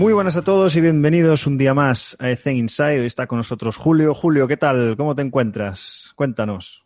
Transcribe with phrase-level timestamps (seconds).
[0.00, 3.00] Muy buenas a todos y bienvenidos un día más a Ethen Inside.
[3.00, 4.14] Hoy está con nosotros Julio.
[4.14, 4.96] Julio, ¿qué tal?
[4.96, 6.14] ¿Cómo te encuentras?
[6.16, 6.82] Cuéntanos.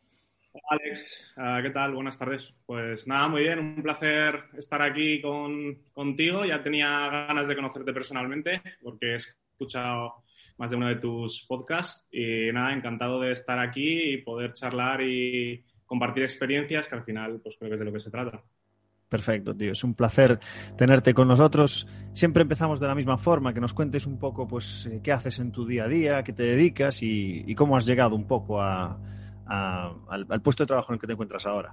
[0.68, 1.94] Alex, uh, ¿qué tal?
[1.94, 2.52] Buenas tardes.
[2.66, 6.44] Pues nada, muy bien, un placer estar aquí con, contigo.
[6.44, 10.24] Ya tenía ganas de conocerte personalmente porque he escuchado
[10.58, 15.02] más de uno de tus podcasts y nada, encantado de estar aquí y poder charlar
[15.02, 18.42] y compartir experiencias que al final pues creo que es de lo que se trata.
[19.14, 19.70] Perfecto, tío.
[19.70, 20.40] Es un placer
[20.76, 21.86] tenerte con nosotros.
[22.14, 25.38] Siempre empezamos de la misma forma, que nos cuentes un poco, pues, eh, qué haces
[25.38, 30.40] en tu día a día, qué te dedicas y, cómo has llegado un poco al,
[30.42, 31.72] puesto de trabajo en el que te encuentras ahora.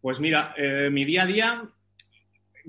[0.00, 1.62] Pues mira, eh, mi día a día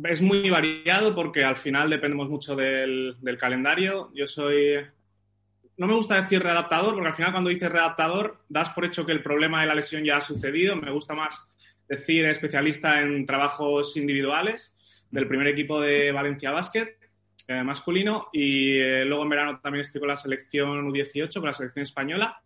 [0.04, 4.10] es muy variado porque al final dependemos mucho del, del calendario.
[4.16, 4.78] Yo soy
[5.78, 9.12] no me gusta decir readaptador, porque al final cuando dices readaptador das por hecho que
[9.12, 10.76] el problema de la lesión ya ha sucedido.
[10.76, 11.48] Me gusta más
[11.88, 16.98] decir especialista en trabajos individuales del primer equipo de Valencia Basket
[17.48, 21.54] eh, masculino y eh, luego en verano también estoy con la selección U18, con la
[21.54, 22.42] selección española.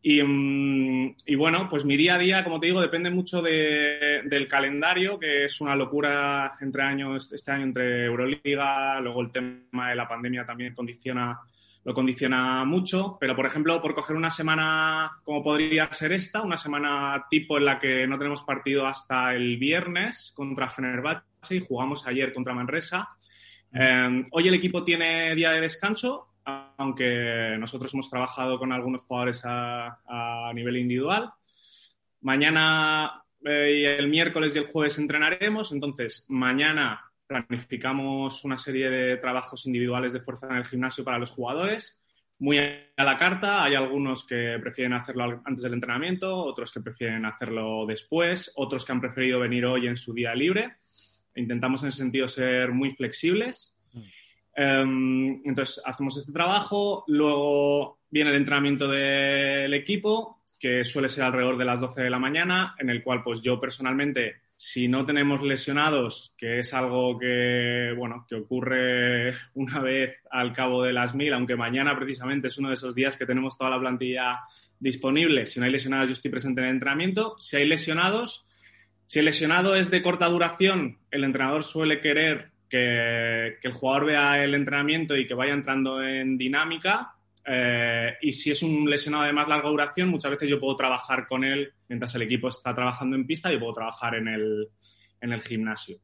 [0.00, 4.20] Y, um, y, bueno, pues mi día a día, como te digo, depende mucho de,
[4.26, 9.88] del calendario, que es una locura entre años, este año entre Euroliga, luego el tema
[9.88, 11.40] de la pandemia también condiciona
[11.84, 16.56] lo condiciona mucho, pero por ejemplo, por coger una semana como podría ser esta, una
[16.56, 22.06] semana tipo en la que no tenemos partido hasta el viernes contra Fenerbahce y jugamos
[22.06, 23.10] ayer contra Manresa.
[23.72, 29.42] Eh, hoy el equipo tiene día de descanso, aunque nosotros hemos trabajado con algunos jugadores
[29.44, 31.32] a, nivel individual.
[32.22, 39.16] Mañana eh, y el miércoles y el jueves entrenaremos, entonces mañana planificamos una serie de
[39.16, 42.02] trabajos individuales de fuerza en el gimnasio para los jugadores,
[42.38, 43.64] muy a la carta.
[43.64, 48.92] Hay algunos que prefieren hacerlo antes del entrenamiento, otros que prefieren hacerlo después, otros que
[48.92, 50.76] han preferido venir hoy en su día libre.
[51.36, 53.76] Intentamos en ese sentido ser muy flexibles.
[54.56, 61.58] Um, entonces, hacemos este trabajo, luego viene el entrenamiento del equipo, que suele ser alrededor
[61.58, 65.42] de las 12 de la mañana, en el cual pues yo personalmente si no tenemos
[65.42, 71.32] lesionados, que es algo que, bueno, que ocurre una vez al cabo de las mil,
[71.32, 74.40] aunque mañana precisamente es uno de esos días que tenemos toda la plantilla
[74.78, 75.46] disponible.
[75.46, 77.36] Si no hay lesionados, yo estoy presente en el entrenamiento.
[77.38, 78.46] Si hay lesionados,
[79.06, 84.06] si el lesionado es de corta duración, el entrenador suele querer que, que el jugador
[84.06, 87.13] vea el entrenamiento y que vaya entrando en dinámica
[87.46, 91.26] eh, y si es un lesionado de más larga duración, muchas veces yo puedo trabajar
[91.26, 94.68] con él mientras el equipo está trabajando en pista y puedo trabajar en el,
[95.20, 95.98] en el gimnasio.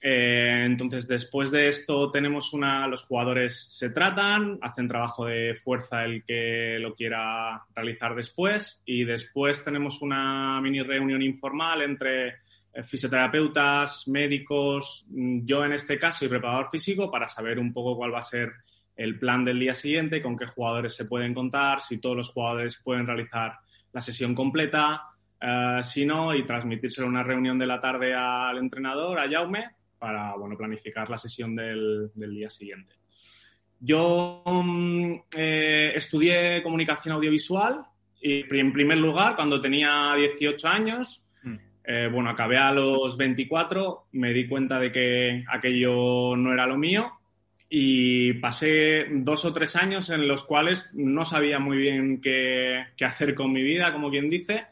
[0.00, 2.86] Eh, entonces, después de esto, tenemos una.
[2.86, 9.04] Los jugadores se tratan, hacen trabajo de fuerza el que lo quiera realizar después, y
[9.04, 12.28] después tenemos una mini reunión informal entre
[12.72, 18.14] eh, fisioterapeutas, médicos, yo en este caso y preparador físico para saber un poco cuál
[18.14, 18.52] va a ser
[18.98, 22.80] el plan del día siguiente, con qué jugadores se pueden contar, si todos los jugadores
[22.82, 23.54] pueden realizar
[23.92, 25.04] la sesión completa,
[25.40, 29.70] uh, si no, y transmitírselo en una reunión de la tarde al entrenador, a Jaume,
[30.00, 32.96] para bueno, planificar la sesión del, del día siguiente.
[33.78, 37.80] Yo um, eh, estudié comunicación audiovisual
[38.20, 41.24] y en primer lugar, cuando tenía 18 años,
[41.84, 46.76] eh, bueno, acabé a los 24, me di cuenta de que aquello no era lo
[46.76, 47.17] mío
[47.70, 53.04] y pasé dos o tres años en los cuales no sabía muy bien qué, qué
[53.04, 54.66] hacer con mi vida, como quien dice.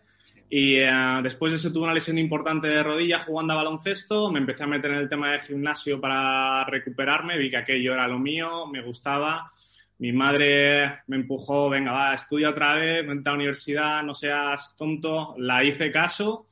[0.48, 4.38] Y uh, después de eso tuve una lesión importante de rodilla jugando a baloncesto, me
[4.38, 8.18] empecé a meter en el tema del gimnasio para recuperarme, vi que aquello era lo
[8.18, 9.50] mío, me gustaba.
[9.98, 14.76] Mi madre me empujó, venga, va, estudia otra vez, vente a la universidad, no seas
[14.76, 15.34] tonto.
[15.38, 16.46] La hice caso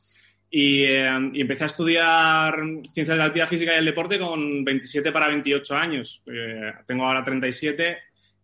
[0.57, 2.55] y, eh, y, empecé a estudiar
[2.93, 6.23] ciencias de la actividad física y el deporte con 27 para 28 años.
[6.27, 7.99] Eh, tengo ahora 37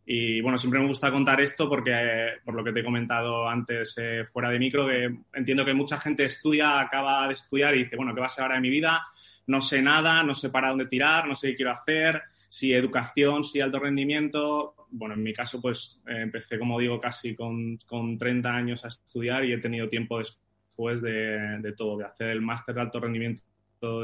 [0.07, 3.49] y bueno, siempre me gusta contar esto porque, eh, por lo que te he comentado
[3.49, 7.85] antes eh, fuera de micro, que entiendo que mucha gente estudia, acaba de estudiar y
[7.85, 9.07] dice, bueno, ¿qué va a ser ahora de mi vida?
[9.47, 13.45] No sé nada, no sé para dónde tirar, no sé qué quiero hacer, si educación,
[13.45, 14.75] si alto rendimiento.
[14.91, 19.45] Bueno, en mi caso, pues empecé, como digo, casi con, con 30 años a estudiar
[19.45, 23.43] y he tenido tiempo después después de, todo, de hacer el máster de alto rendimiento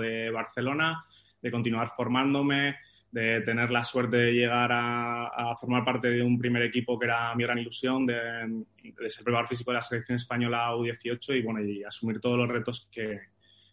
[0.00, 1.04] de Barcelona,
[1.40, 2.76] de continuar formándome,
[3.10, 7.34] de tener la suerte de llegar a, formar parte de un primer equipo que era
[7.34, 8.64] mi gran ilusión, de,
[9.08, 12.88] ser preparador físico de la selección española U18 y, bueno, y asumir todos los retos
[12.90, 13.20] que,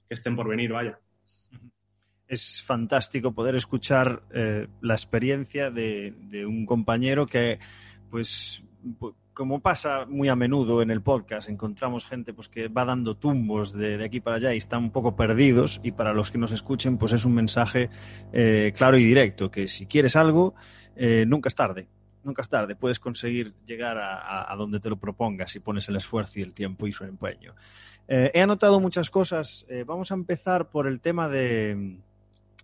[0.08, 1.00] estén por venir, vaya.
[2.28, 7.58] Es fantástico poder escuchar eh, la experiencia de un compañero que,
[8.12, 8.64] pues,
[9.34, 13.74] como pasa muy a menudo en el podcast, encontramos gente pues, que va dando tumbos
[13.74, 16.98] de, aquí para allá y están un poco perdidos y para los que nos escuchen
[16.98, 17.90] pues es un mensaje
[18.32, 20.54] eh, claro y directo, que si quieres algo,
[20.96, 21.88] eh, nunca es tarde.
[22.24, 26.40] Nunca es tarde, puedes conseguir llegar a, donde te lo propongas si pones el esfuerzo
[26.40, 27.54] y el tiempo y su empeño.
[28.08, 29.68] Eh, he anotado muchas cosas.
[29.86, 31.98] vamos a empezar por el tema de,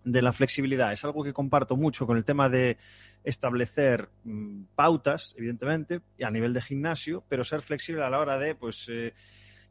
[0.03, 0.91] de la flexibilidad.
[0.91, 2.77] Es algo que comparto mucho con el tema de
[3.23, 8.55] establecer mm, pautas, evidentemente, a nivel de gimnasio, pero ser flexible a la hora de,
[8.55, 9.13] pues, eh,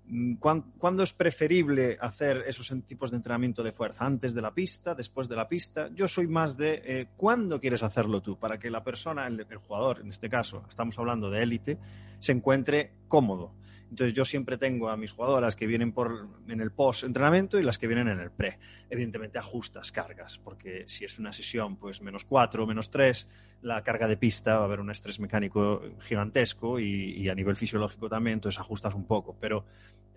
[0.07, 4.05] mm, ¿cuándo es preferible hacer esos tipos de entrenamiento de fuerza?
[4.05, 4.95] ¿Antes de la pista?
[4.95, 5.89] ¿Después de la pista?
[5.95, 8.39] Yo soy más de eh, ¿cuándo quieres hacerlo tú?
[8.39, 11.79] Para que la persona, el jugador, en este caso, estamos hablando de élite,
[12.21, 13.55] se encuentre cómodo.
[13.91, 15.95] Entonces yo siempre tengo a mis jugadoras que vienen
[16.49, 18.59] en el post-entrenamiento y las que vienen en el pre.
[18.91, 23.29] Evidentemente ajustas cargas, porque si es una sesión pues menos 4, menos 3,
[23.63, 28.09] la carga de pista va a haber un estrés mecánico gigantesco y, a nivel fisiológico
[28.09, 29.37] también, entonces ajustas un poco.
[29.41, 29.65] Pero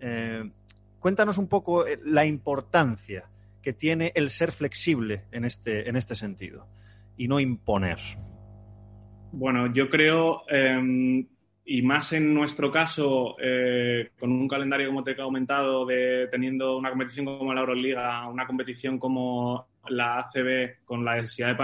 [0.00, 0.50] eh,
[0.98, 3.24] cuéntanos un poco eh, la importancia
[3.62, 6.66] que tiene el ser flexible en este, en este sentido
[7.16, 7.98] y no imponer.
[9.32, 11.26] Bueno, yo creo em,
[11.64, 16.76] y más en nuestro caso, eh, con un calendario, como te he comentado, de teniendo
[16.76, 21.56] una competición como la Euroliga, una competición como la ACB, con la densidad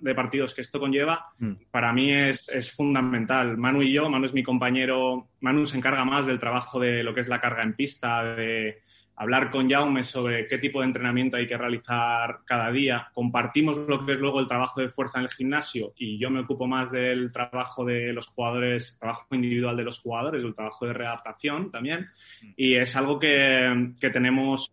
[0.00, 1.52] de, partidos que esto conlleva, mm.
[1.70, 3.56] para mí es, es, fundamental.
[3.56, 7.14] Manu y yo, Manu es mi compañero, Manu se encarga más del trabajo de lo
[7.14, 8.82] que es la carga en pista, de
[9.16, 13.08] hablar con Jaume sobre qué tipo de entrenamiento hay que realizar cada día.
[13.14, 16.40] Compartimos lo que es luego el trabajo de fuerza en el gimnasio y yo me
[16.40, 20.92] ocupo más del trabajo de los jugadores, trabajo individual de los jugadores, el trabajo de
[20.92, 22.08] readaptación también.
[22.56, 24.70] Y es algo que, que tenemos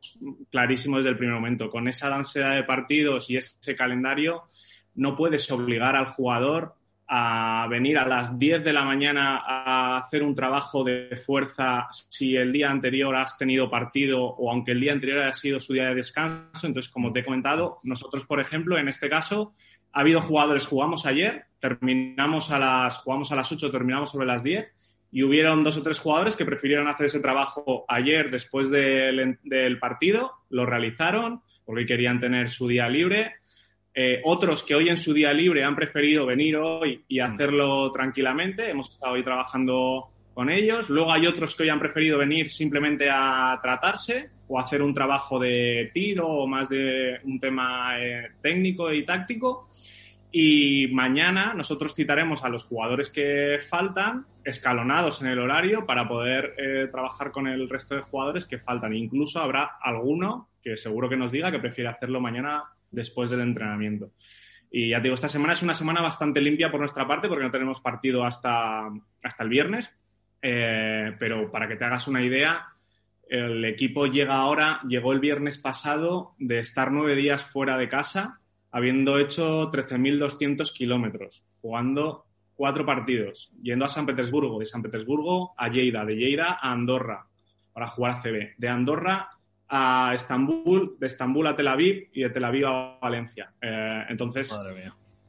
[0.52, 1.70] clarísimo desde el primer momento.
[1.70, 4.44] Con esa danza de partidos y ese calendario,
[4.96, 6.76] no puedes obligar al jugador
[7.16, 12.36] a venir a las 10 de la mañana a hacer un trabajo de fuerza si
[12.36, 15.90] el día anterior has tenido partido o aunque el día anterior haya sido su día
[15.90, 16.66] de descanso.
[16.66, 19.54] Entonces, como te he comentado, nosotros, por ejemplo, en este caso,
[19.92, 24.44] ha habido jugadores, jugamos ayer, terminamos a las, jugamos a las 8, terminamos sobre las
[24.44, 24.66] 10
[25.12, 29.78] y hubieron dos o tres jugadores que prefirieron hacer ese trabajo ayer después del, del
[29.78, 33.34] partido, lo realizaron porque querían tener su día libre
[33.96, 37.24] eh, otros que hoy en su día libre han preferido venir hoy y mm.
[37.24, 38.70] hacerlo tranquilamente.
[38.70, 40.90] Hemos estado hoy trabajando con ellos.
[40.90, 45.40] Luego hay otros que hoy han preferido venir simplemente a tratarse o hacer un trabajo
[45.40, 49.68] de tiro o más de un tema eh, técnico y táctico.
[50.32, 56.56] Y mañana nosotros citaremos a los jugadores que faltan, escalonados en el horario, para poder
[56.58, 58.96] eh, trabajar con el resto de jugadores que faltan.
[58.96, 62.64] Incluso habrá alguno que seguro que nos diga que prefiere hacerlo mañana
[62.94, 64.12] después del entrenamiento.
[64.72, 67.44] Y ya te digo, esta semana es una semana bastante limpia por nuestra parte porque
[67.44, 68.90] no tenemos partido hasta,
[69.22, 69.92] hasta el viernes.
[70.42, 72.68] Eh, pero para que te hagas una idea,
[73.30, 78.40] el equipo llega ahora, llegó el viernes pasado de estar nueve días fuera de casa,
[78.72, 82.26] habiendo hecho 13.200 kilómetros, jugando
[82.56, 87.28] cuatro partidos, yendo a San Petersburgo, de San Petersburgo a Lleida, de Lleida a Andorra
[87.72, 89.30] para jugar a CB, de Andorra
[89.76, 93.52] a Estambul, de Estambul a Tel Aviv y de Tel Aviv a Valencia.
[93.60, 94.56] Eh, entonces,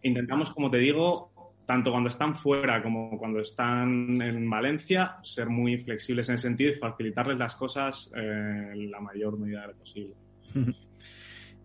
[0.02, 1.32] intentamos, como te digo,
[1.64, 6.70] tanto cuando están fuera como cuando están en Valencia, ser muy flexibles en ese sentido
[6.70, 10.14] y facilitarles las cosas eh, en la mayor medida posible.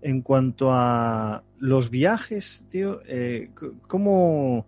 [0.02, 3.50] En cuanto a los viajes, tío, eh,
[3.86, 4.66] ¿cómo,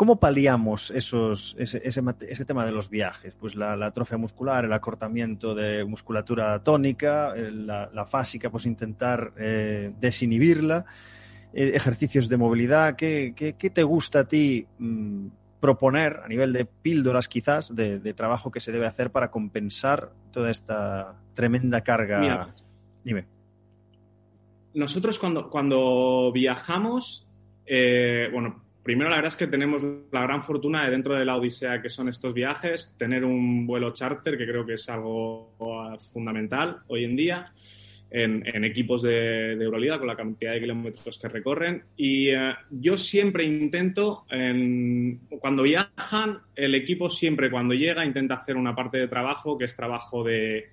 [0.00, 3.34] ¿Cómo paliamos esos, ese, ese, tema de los viajes?
[3.38, 10.86] Pues la, atrofia muscular, el acortamiento de musculatura tónica, la, fásica, pues intentar eh, desinhibirla,
[11.52, 12.96] eh, ejercicios de movilidad.
[12.96, 15.26] ¿Qué, te gusta a ti mm,
[15.60, 20.50] proponer a nivel de píldoras quizás de, trabajo que se debe hacer para compensar toda
[20.50, 22.54] esta tremenda carga?
[23.04, 23.26] Dime.
[24.72, 27.28] Nosotros cuando, cuando viajamos,
[27.66, 31.36] eh, bueno, Primero, la verdad es que tenemos la gran fortuna de dentro de la
[31.36, 35.54] Odisea que son estos viajes, tener un vuelo charter, que creo que es algo
[36.12, 37.52] fundamental hoy en día,
[38.10, 41.84] en, equipos de, Euroliga, con la cantidad de kilómetros que recorren.
[41.96, 44.24] Y eh, yo siempre intento,
[45.40, 49.76] cuando viajan, el equipo siempre cuando llega intenta hacer una parte de trabajo que es
[49.76, 50.70] trabajo de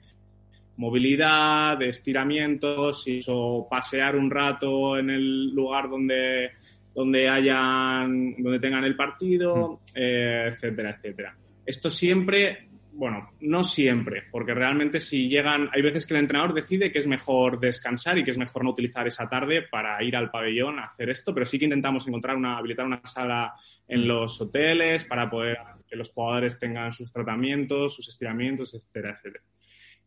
[0.78, 6.52] movilidad, de estiramientos, o pasear un rato en el lugar donde
[6.98, 11.38] donde hayan, donde tengan el partido, eh, etcétera, etcétera.
[11.64, 16.92] Esto siempre, bueno, no siempre, porque realmente si llegan, hay veces que el entrenador decide
[16.92, 20.32] que es mejor descansar y que es mejor no utilizar esa tarde para ir al
[20.32, 23.54] pabellón a hacer esto, pero sí que intentamos encontrar una, habilitar una sala
[23.88, 29.44] en los hoteles para poder que los jugadores tengan sus tratamientos, sus estiramientos, etcétera, etcétera.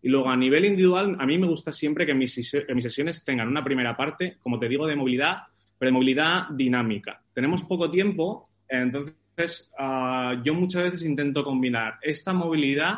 [0.02, 3.62] Y luego a nivel individual, a mí me gusta siempre que mis, sesiones tengan una
[3.62, 5.42] primera parte, como te digo, de movilidad,
[5.80, 7.22] pero movilidad dinámica.
[7.32, 12.96] Tenemos poco tiempo, entonces ah, yo muchas veces intento combinar esta movilidad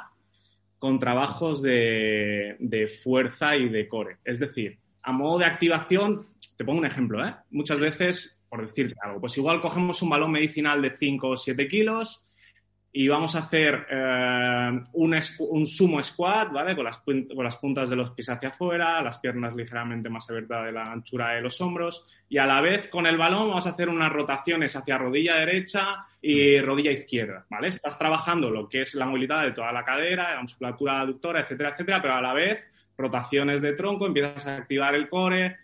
[0.80, 4.16] con trabajos de, de, fuerza y de core.
[4.24, 7.32] Es decir, a modo de activación, te pongo un ejemplo, ¿eh?
[7.52, 11.68] muchas veces, por decirte algo, pues igual cogemos un balón medicinal de 5 o 7
[11.68, 12.24] kilos,
[12.94, 16.76] y vamos a hacer eh, un, un, sumo squat, ¿vale?
[16.76, 20.66] Con las, con las, puntas de los pies hacia afuera, las piernas ligeramente más abiertas
[20.66, 23.70] de la anchura de los hombros y a la vez con el balón vamos a
[23.70, 27.68] hacer unas rotaciones hacia rodilla derecha y rodilla izquierda, ¿vale?
[27.68, 31.70] Estás trabajando lo que es la movilidad de toda la cadera, la musculatura aductora, etcétera,
[31.70, 32.68] etcétera, pero a la vez
[32.98, 35.56] rotaciones de tronco, empiezas a activar el core,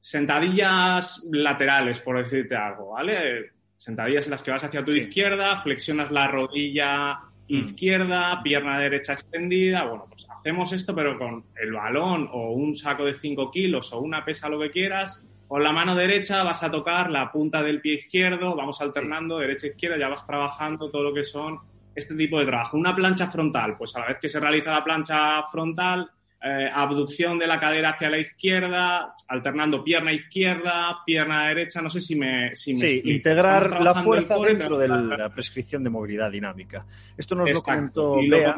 [0.00, 3.53] sentadillas laterales, por decirte algo, ¿vale?
[3.76, 7.14] Sentadillas en las que vas hacia tu izquierda, flexionas la rodilla
[7.48, 7.54] mm.
[7.54, 9.84] izquierda, pierna derecha extendida.
[9.84, 14.00] Bueno, pues hacemos esto, pero con el balón o un saco de 5 kilos o
[14.00, 15.26] una pesa, lo que quieras.
[15.46, 19.98] Con la mano derecha vas a tocar la punta del pie izquierdo, vamos alternando derecha-izquierda,
[19.98, 21.58] ya vas trabajando todo lo que son
[21.94, 22.76] este tipo de trabajo.
[22.76, 26.10] Una plancha frontal, pues a la vez que se realiza la plancha frontal,
[26.44, 32.02] eh, abducción de la cadera hacia la izquierda, alternando pierna izquierda, pierna derecha, no sé
[32.02, 32.54] si me...
[32.54, 36.86] Si sí, integrar la fuerza dentro de la prescripción de movilidad dinámica.
[37.16, 38.56] Esto nos lo comentó Bea.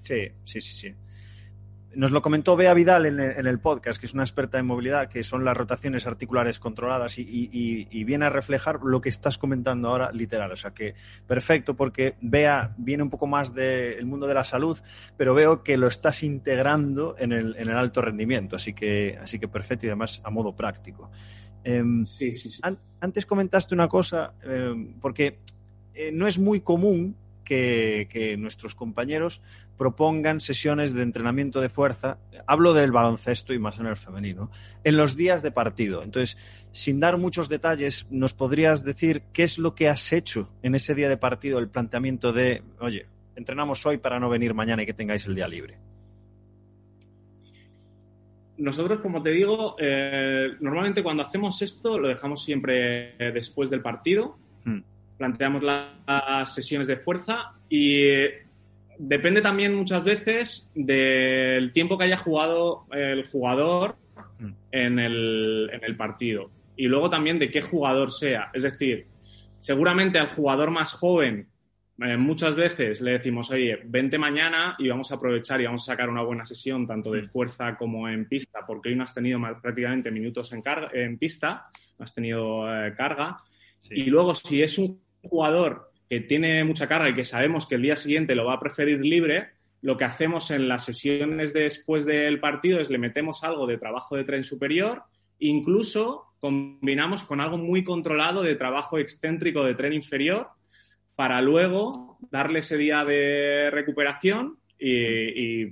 [0.00, 0.94] Sí, sí, sí, sí.
[1.98, 5.24] Nos lo comentó Bea Vidal en el, podcast, que es una experta en movilidad, que
[5.24, 10.52] son las rotaciones articulares controladas y, viene a reflejar lo que estás comentando ahora literal.
[10.52, 10.94] O sea que
[11.26, 14.78] perfecto, porque Bea viene un poco más del mundo de la salud,
[15.16, 18.54] pero veo que lo estás integrando en el, alto rendimiento.
[18.54, 21.10] Así que, así que perfecto y además a modo práctico.
[21.64, 22.60] Em, sí, sí, sí.
[23.00, 25.40] antes comentaste una cosa, em, porque
[25.94, 27.16] eh, no es muy común
[27.48, 29.40] que, nuestros compañeros
[29.76, 34.50] propongan sesiones de entrenamiento de fuerza, hablo del baloncesto y más en el femenino,
[34.84, 36.02] en los días de partido.
[36.02, 36.36] Entonces,
[36.72, 40.94] sin dar muchos detalles, ¿nos podrías decir qué es lo que has hecho en ese
[40.94, 44.94] día de partido, el planteamiento de, oye, entrenamos hoy para no venir mañana y que
[44.94, 45.78] tengáis el día libre?
[48.58, 53.80] Nosotros, como te digo, eh, normalmente cuando hacemos esto lo dejamos siempre eh, después del
[53.80, 54.36] partido.
[54.64, 54.80] Hmm
[55.18, 58.06] planteamos las sesiones de fuerza y
[58.98, 63.96] depende también muchas veces del tiempo que haya jugado el jugador
[64.38, 64.52] mm.
[64.72, 68.50] en el, partido y luego también de qué jugador sea.
[68.54, 69.06] Es decir,
[69.60, 71.48] seguramente al jugador más joven
[72.00, 75.92] eh, muchas veces le decimos, oye, vente mañana y vamos a aprovechar y vamos a
[75.92, 77.26] sacar una buena sesión tanto de mm.
[77.26, 81.66] fuerza como en pista, porque hoy no has tenido prácticamente minutos en, carga, en pista,
[81.98, 83.38] no has tenido eh, carga.
[83.90, 87.82] Y luego, si es un jugador que tiene mucha carga y que sabemos que el
[87.82, 89.48] día siguiente lo va a preferir libre,
[89.82, 94.16] lo que hacemos en las sesiones después del partido es le metemos algo de trabajo
[94.16, 95.02] de tren superior,
[95.38, 100.48] incluso combinamos con algo muy controlado de trabajo excéntrico de tren inferior
[101.14, 105.64] para luego darle ese día de recuperación y,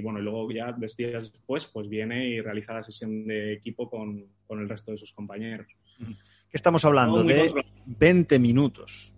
[0.00, 3.88] bueno, y luego ya dos días después pues viene y realiza la sesión de equipo
[3.88, 5.68] con, con el resto de sus compañeros
[6.54, 7.52] estamos hablando de
[7.84, 9.12] 20 minutos,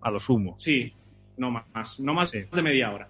[0.00, 0.56] a lo sumo.
[0.58, 0.92] Sí,
[1.36, 3.08] no más, no más de media hora.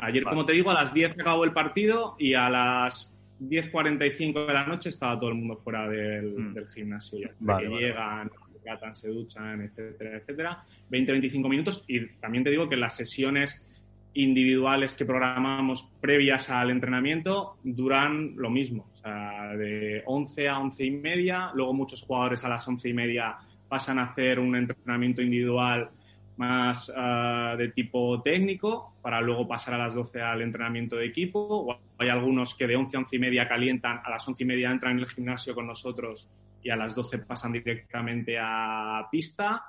[0.00, 4.52] Ayer, como te digo, a las 10 acabó el partido y a las 10.45 de
[4.52, 6.66] la noche estaba todo el mundo fuera del, mm.
[6.74, 7.58] gimnasio ya.
[7.58, 10.64] que llegan, se tratan, se duchan, etcétera, etcétera.
[10.90, 13.67] 20-25 minutos y también te digo que las sesiones
[14.14, 20.84] individuales que programamos previas al entrenamiento duran lo mismo, o sea, de 11 a 11
[20.84, 23.36] y media, luego muchos jugadores a las 11 y media
[23.68, 25.90] pasan a hacer un entrenamiento individual
[26.38, 31.40] más ah, de tipo técnico para luego pasar a las 12 al entrenamiento de equipo.
[31.40, 34.46] O hay algunos que de 11 a 11 y media calientan, a las 11 y
[34.46, 36.30] media entran en el gimnasio con nosotros
[36.62, 39.64] y a las 12 pasan directamente a pista.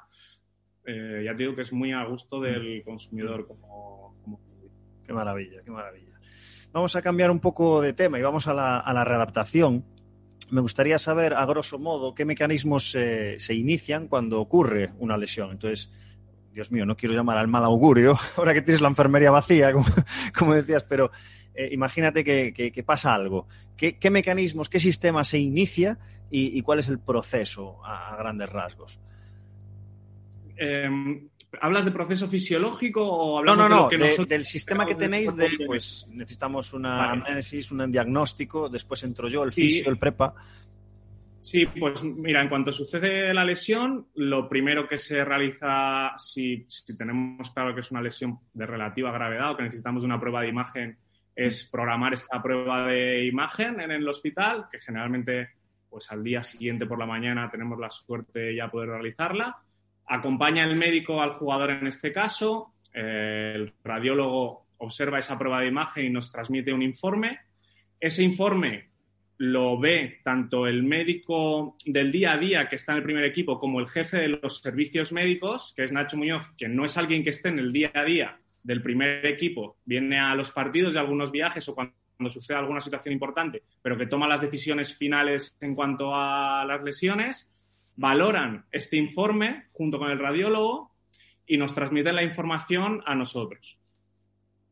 [0.86, 4.16] Eh, ya te digo que es muy a gusto del consumidor como,
[5.06, 6.20] Qué maravilla, qué maravilla.
[6.72, 9.84] Vamos a cambiar un poco de tema y vamos a la, readaptación.
[10.52, 15.52] Me gustaría saber, a grosso modo, qué mecanismos se inician cuando ocurre una lesión.
[15.52, 15.92] Entonces,
[16.54, 19.72] Dios mío, no quiero llamar al mal augurio, ahora que tienes la enfermería vacía,
[20.38, 21.12] como, decías, pero
[21.54, 23.48] eh, imagínate que, pasa algo.
[23.78, 25.98] ¿Qué, mecanismos, qué sistema se inicia
[26.30, 29.00] y, cuál es el proceso a, grandes rasgos?
[30.60, 31.30] Em,
[31.62, 35.50] ¿Hablas de proceso fisiológico o hablamos no, no, no, de del sistema que tenéis de,
[35.66, 40.36] pues necesitamos un análisis, un diagnóstico, después entro yo, el fisio, el prepa.
[41.40, 47.50] Sí, pues mira, en cuanto sucede la lesión, lo primero que se realiza, si, tenemos
[47.50, 50.98] claro que es una lesión de relativa gravedad o que necesitamos una prueba de imagen,
[51.36, 55.50] es programar esta prueba de imagen en el hospital, que generalmente
[55.90, 59.58] pues al día siguiente por la mañana tenemos la suerte de ya poder realizarla
[60.10, 66.06] Acompaña el médico al jugador en este caso, el radiólogo observa esa prueba de imagen
[66.06, 67.40] y nos transmite un informe.
[68.00, 68.90] Ese informe
[69.38, 73.60] lo ve tanto el médico del día a día que está en el primer equipo
[73.60, 77.24] como el jefe de los servicios médicos, que es Nacho Muñoz, que no es alguien
[77.24, 81.02] que esté en el día a día del primer equipo, viene a los partidos de
[81.02, 81.94] algunos viajes o cuando,
[82.30, 87.50] sucede alguna situación importante, pero que toma las decisiones finales en cuanto a las lesiones
[88.00, 90.92] valoran este informe junto con el radiólogo
[91.46, 93.78] y nos transmiten la información a nosotros.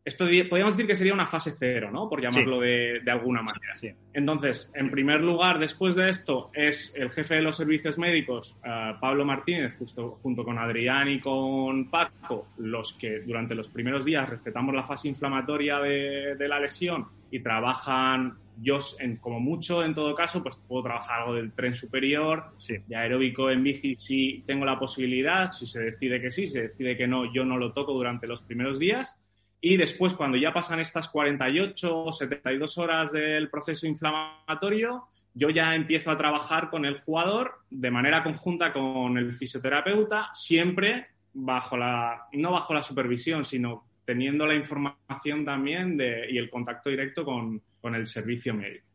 [0.05, 2.07] Esto podríamos decir que sería una fase cero, ¿no?
[2.07, 3.73] Por llamarlo de, alguna manera.
[4.13, 8.93] Entonces, en primer lugar, después de esto, es el jefe de los servicios médicos, eh,
[9.01, 14.29] Pablo Martínez, justo junto con Adrián y con Paco, los que durante los primeros días
[14.29, 19.93] respetamos la fase inflamatoria de, de la lesión y trabajan yo, en, como mucho, en
[19.93, 22.53] todo caso, pues puedo trabajar algo del tren superior,
[22.87, 26.67] de aeróbico en bici si tengo la posibilidad, si se decide que sí, si se
[26.69, 29.19] decide que no, yo no lo toco durante los primeros días.
[29.59, 35.75] Y después, cuando ya pasan estas 48 o 72 horas del proceso inflamatorio, yo ya
[35.75, 42.23] empiezo a trabajar con el jugador de manera conjunta con el fisioterapeuta, siempre bajo la,
[42.33, 47.61] no bajo la supervisión, sino teniendo la información también de, y el contacto directo con,
[47.81, 48.85] con el servicio médico.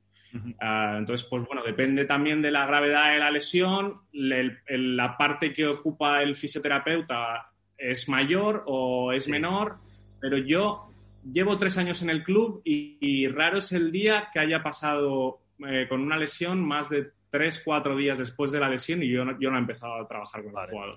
[0.61, 5.67] Ah, entonces, pues bueno, depende también de la gravedad de la lesión, la parte que
[5.67, 9.79] ocupa el fisioterapeuta es mayor o es menor,
[10.21, 10.89] pero yo
[11.31, 15.87] llevo tres años en el club y, raro es el día que haya pasado eh,
[15.89, 19.39] con una lesión más de tres, cuatro días después de la lesión y yo no,
[19.39, 20.97] yo no he empezado a trabajar con el jugador.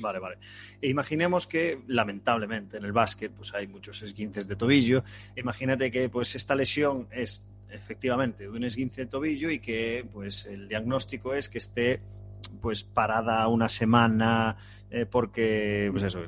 [0.00, 0.38] Vale, vale.
[0.80, 5.04] E imaginemos que, lamentablemente, en el básquet pues hay muchos esguinces de tobillo.
[5.36, 10.68] Imagínate que pues esta lesión es efectivamente un esguince de tobillo y que pues el
[10.68, 12.00] diagnóstico es que esté
[12.60, 14.56] pues parada una semana
[14.90, 16.22] eh, porque pues eso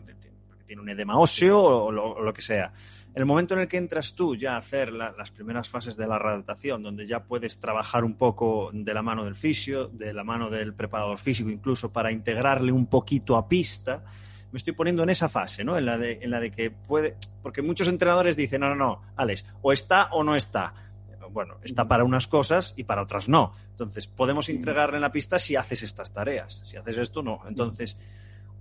[0.67, 2.73] tiene un edema óseo o lo que sea
[3.15, 6.19] el momento en el que entras tú ya a hacer las primeras fases de la
[6.19, 10.49] readaptación, donde ya puedes trabajar un poco de la mano del fisio, de la mano
[10.49, 14.05] del preparador físico, incluso para integrarle un poquito a pista,
[14.53, 15.77] me estoy poniendo en esa fase, ¿no?
[15.77, 17.17] En la de, en la de que puede.
[17.43, 20.75] Porque muchos entrenadores dicen, no, no, no, Alex, o está o no está.
[21.33, 23.53] Bueno, está para unas cosas y para otras no.
[23.71, 26.63] Entonces, podemos integrarle en la pista si haces estas tareas.
[26.65, 27.43] Si haces esto, no.
[27.47, 27.97] Entonces,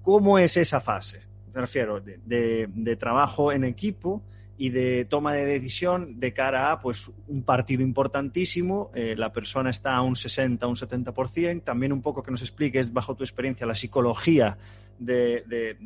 [0.04, 1.22] ¿cómo es esa fase?
[1.52, 4.24] Me refiero de trabajo en equipo
[4.62, 8.92] y de toma de decisión de cara a pues, un partido importantísimo.
[8.94, 11.64] Eh, la persona está a un 60, un 70%.
[11.64, 14.58] También un poco que nos expliques, bajo tu experiencia, la psicología
[15.00, 15.78] de, de,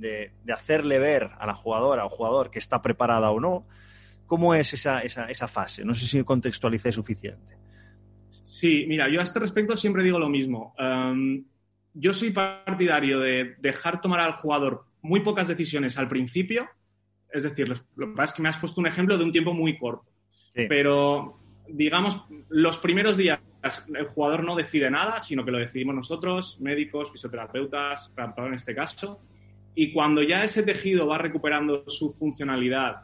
[0.44, 3.68] de, hacerle ver a la jugadora o jugador que está preparada o no.
[4.26, 5.86] ¿Cómo es esa, esa, esa fase?
[5.86, 7.56] No sé si contextualicé suficiente.
[8.32, 10.74] Sí, mira, yo a este respecto siempre digo lo mismo.
[10.80, 11.46] Um,
[11.94, 16.68] yo soy partidario de dejar tomar al jugador muy pocas decisiones al principio
[17.34, 17.76] es decir, lo
[18.08, 20.06] que pasa es que me has puesto un ejemplo de un tiempo muy corto.
[20.54, 21.34] Pero,
[21.68, 23.40] digamos, los primeros días
[23.96, 29.20] el jugador no decide nada, sino que lo decidimos nosotros, médicos, fisioterapeutas, en este caso.
[29.74, 33.02] Y cuando ya ese tejido va recuperando su funcionalidad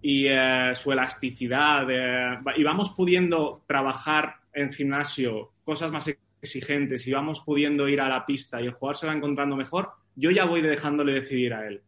[0.00, 6.08] y eh, su elasticidad eh, y vamos pudiendo trabajar en gimnasio cosas más
[6.40, 9.90] exigentes y vamos pudiendo ir a la pista y el jugador se va encontrando mejor,
[10.14, 11.82] yo ya voy dejándole decidir a él.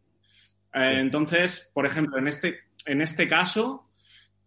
[0.73, 3.87] Eh, entonces, por ejemplo, en este, en este caso,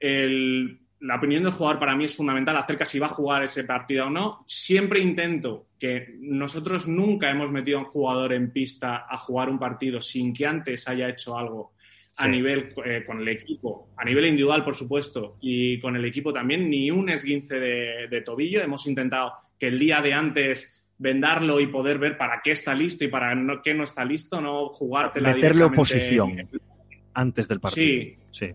[0.01, 4.07] la opinión del jugador para mí es fundamental acerca si va a jugar ese partido
[4.07, 4.45] o no.
[4.47, 9.59] Siempre intento que nosotros nunca hemos metido a un jugador en pista a jugar un
[9.59, 11.73] partido sin que antes haya hecho algo
[12.17, 16.33] a nivel eh, con el equipo, a nivel individual, por supuesto, y con el equipo
[16.33, 18.63] también, ni un esguince de, de tobillo.
[18.63, 23.05] Hemos intentado que el día de antes vendarlo y poder ver para qué está listo
[23.05, 26.49] y para qué no está listo, no jugártela Meterle oposición
[27.13, 27.85] antes del partido.
[27.85, 28.53] Sí, sí,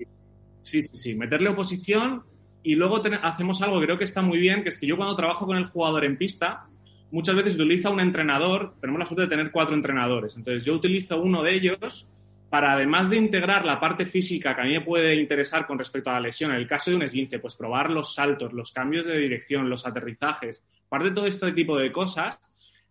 [0.63, 2.23] sí, sí, meterle oposición
[2.63, 5.15] y luego hacemos algo que creo que está muy bien, que es que yo cuando
[5.15, 6.67] trabajo con el jugador en pista,
[7.11, 11.21] muchas veces utilizo un entrenador, tenemos la suerte de tener cuatro entrenadores, entonces yo utilizo
[11.21, 12.09] uno de ellos
[12.49, 16.09] para además de integrar la parte física que a mí me puede interesar con respecto
[16.11, 19.05] a la lesión, en el caso de un esguince, pues probar los saltos, los cambios
[19.05, 22.39] de dirección, los aterrizajes, parte de todo este tipo de cosas,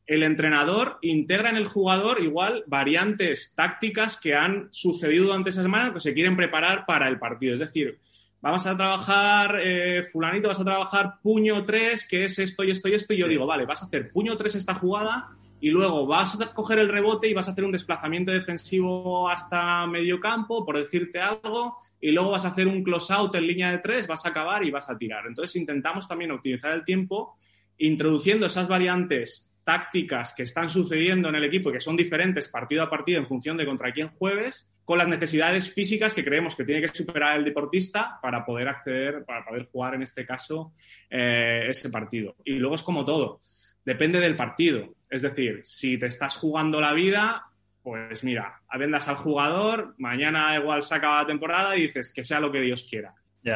[0.07, 5.93] el entrenador integra en el jugador igual variantes tácticas que han sucedido durante esa semana
[5.93, 7.55] que se quieren preparar para el partido.
[7.55, 7.99] Es decir,
[8.41, 12.89] vamos a trabajar, eh, fulanito, vas a trabajar puño 3, que es esto y esto
[12.89, 15.29] y esto, y yo digo, vale, vas a hacer puño 3 esta jugada
[15.61, 19.87] y luego vas a coger el rebote y vas a hacer un desplazamiento defensivo hasta
[19.87, 23.73] medio campo, por decirte algo, y luego vas a hacer un close out en línea
[23.73, 25.27] de tres, vas a acabar y vas a tirar.
[25.27, 27.37] Entonces intentamos también optimizar el tiempo
[27.79, 32.85] introduciendo esas variantes tácticas que están sucediendo en el equipo y que son diferentes partido
[32.85, 36.65] a partido en función de contra quién jueves, con las necesidades físicas que creemos que
[36.65, 40.73] tiene que superar el deportista para poder acceder, para poder jugar en este caso
[41.11, 42.37] eh, ese partido.
[42.45, 43.41] Y luego es como todo,
[43.85, 44.95] depende del partido.
[45.11, 47.47] Es decir, si te estás jugando la vida,
[47.83, 52.39] pues mira, vendas al jugador, mañana igual se acaba la temporada y dices que sea
[52.39, 53.15] lo que Dios quiera.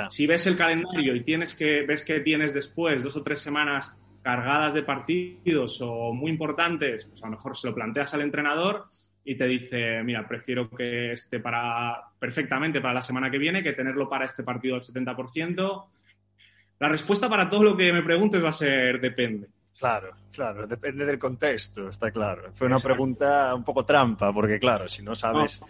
[0.09, 3.98] Si ves el calendario y tienes que, ves que tienes después dos o tres semanas
[4.22, 8.87] cargadas de partidos o muy importantes, pues a lo mejor se lo planteas al entrenador
[9.24, 13.72] y te dice, mira, prefiero que esté para perfectamente para la semana que viene que
[13.72, 15.85] tenerlo para este partido al 70%.
[16.78, 19.48] La respuesta para todo lo que me preguntes va a ser depende.
[19.78, 22.50] Claro, claro, depende del contexto, está claro.
[22.54, 25.62] Fue una pregunta un poco trampa, porque claro, si no sabes,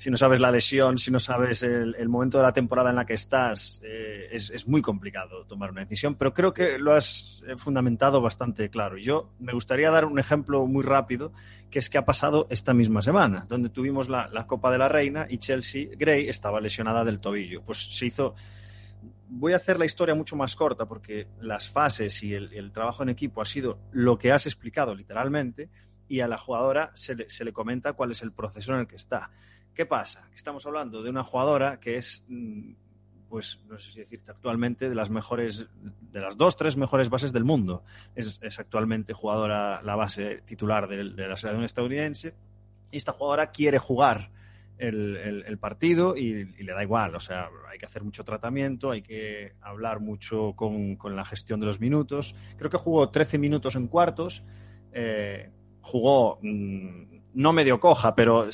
[0.00, 3.04] si no sabes la lesión, si no sabes el, momento de la temporada en la
[3.04, 7.58] que estás, eh, es, muy complicado tomar una decisión, pero creo que lo has eh,
[7.58, 8.96] fundamentado bastante claro.
[8.96, 11.32] Yo me gustaría dar un ejemplo muy rápido,
[11.70, 14.88] que es que ha pasado esta misma semana, donde tuvimos la, la Copa de la
[14.88, 17.62] Reina y Chelsea Gray estaba lesionada del tobillo.
[17.62, 18.34] Pues se hizo
[19.30, 23.10] voy a hacer la historia mucho más corta porque las fases y el, trabajo en
[23.10, 25.70] equipo ha sido lo que has explicado literalmente
[26.08, 29.30] y a la jugadora se le, comenta cuál es el proceso en el que está.
[29.74, 30.26] ¿Qué pasa?
[30.30, 32.72] Que estamos hablando de una jugadora que es, mm,
[33.28, 35.68] pues no sé si decirte actualmente, de las mejores,
[36.00, 37.84] de las dos, tres mejores bases del mundo.
[38.14, 42.34] Es, actualmente jugadora, la base titular de, de la selección estadounidense
[42.90, 44.30] y esta jugadora quiere jugar
[44.80, 47.14] el, partido y, le da igual.
[47.14, 51.66] O sea, hay que hacer mucho tratamiento, hay que hablar mucho con, la gestión de
[51.66, 52.34] los minutos.
[52.56, 54.42] Creo que jugó 13 minutos en cuartos.
[54.92, 58.48] Eh, jugó mm, no medio coja, pero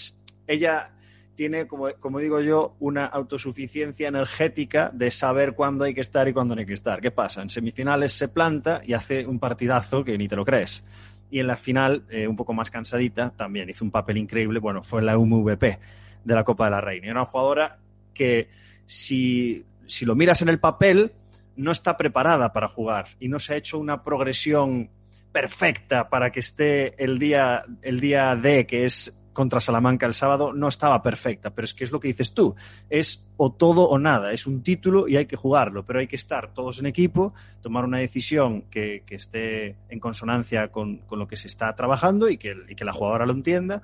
[0.47, 0.96] ella
[1.37, 6.33] tiene, como, como, digo yo, una autosuficiencia energética de saber cuándo hay que estar y
[6.33, 7.01] cuándo no hay que estar.
[7.01, 7.43] ¿Qué pasa?
[7.43, 10.85] En semifinales se planta y hace un partidazo que ni te lo crees.
[11.31, 14.59] Y en la final, eh, un poco más cansadita, también hizo un papel increíble.
[14.59, 15.79] Bueno, fue la MVP
[16.25, 17.07] de la Copa de la Reina.
[17.07, 17.79] Y una jugadora
[18.13, 18.49] que
[18.85, 21.13] si, si lo miras en el papel
[21.57, 24.91] no está preparada para jugar y no se ha hecho una progresión
[25.33, 30.53] perfecta para que esté el día, el día D, que es contra Salamanca el sábado,
[30.53, 31.51] no estaba perfecta.
[31.51, 32.57] Pero es que es lo que dices tú.
[32.91, 34.33] Es o todo o nada.
[34.33, 35.85] Es un título y hay que jugarlo.
[35.85, 40.69] Pero hay que estar todos en equipo, tomar una decisión que, que esté en consonancia
[40.69, 43.83] con, con, lo que se está trabajando y que, y que la jugadora lo entienda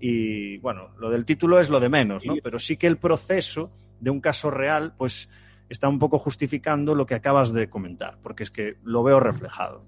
[0.00, 2.34] y bueno, lo del título es lo de menos, ¿no?
[2.42, 5.30] Pero sí que el proceso de un caso real, pues
[5.68, 9.84] está un poco justificando lo que acabas de comentar, porque es que lo veo reflejado.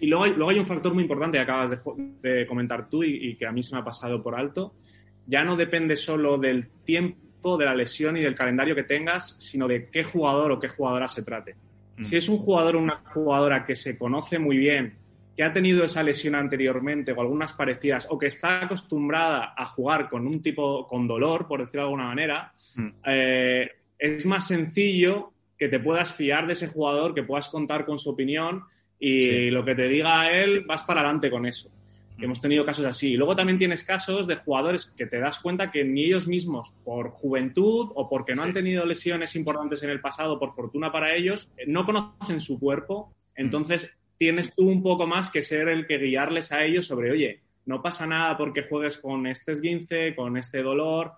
[0.00, 1.84] Y luego hay, luego hay un factor muy importante que acabas
[2.22, 4.74] de, comentar tú y, que a mí se me ha pasado por alto.
[5.26, 9.68] Ya no depende solo del tiempo, de la lesión y del calendario que tengas, sino
[9.68, 11.56] de qué jugador o qué jugadora se trate.
[11.96, 12.04] Mm.
[12.04, 14.94] Si es un jugador o una jugadora que se conoce muy bien,
[15.36, 20.08] que ha tenido esa lesión anteriormente o algunas parecidas o que está acostumbrada a jugar
[20.08, 22.88] con un tipo con dolor, por decirlo de alguna manera, mm.
[23.06, 27.98] eh, es más sencillo que te puedas fiar de ese jugador, que puedas contar con
[27.98, 28.64] su opinión
[28.98, 31.70] y lo que te diga él, vas para adelante con eso.
[32.16, 32.24] Mm.
[32.24, 33.16] Hemos tenido casos así.
[33.16, 37.10] Luego también tienes casos de jugadores que te das cuenta que ni ellos mismos, por
[37.10, 41.52] juventud o porque no han tenido lesiones importantes en el pasado, por fortuna para ellos,
[41.66, 43.14] no conocen su cuerpo.
[43.36, 43.40] Mm.
[43.40, 47.42] Entonces, tienes tú un poco más que ser el que guiarles a ellos sobre, oye,
[47.66, 51.12] no pasa nada porque juegues con este esguince, con este dolor.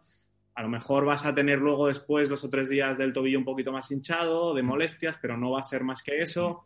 [0.54, 3.44] A lo mejor vas a tener luego después dos o tres días del tobillo un
[3.44, 6.64] poquito más hinchado, de molestias, pero no va a ser más que eso.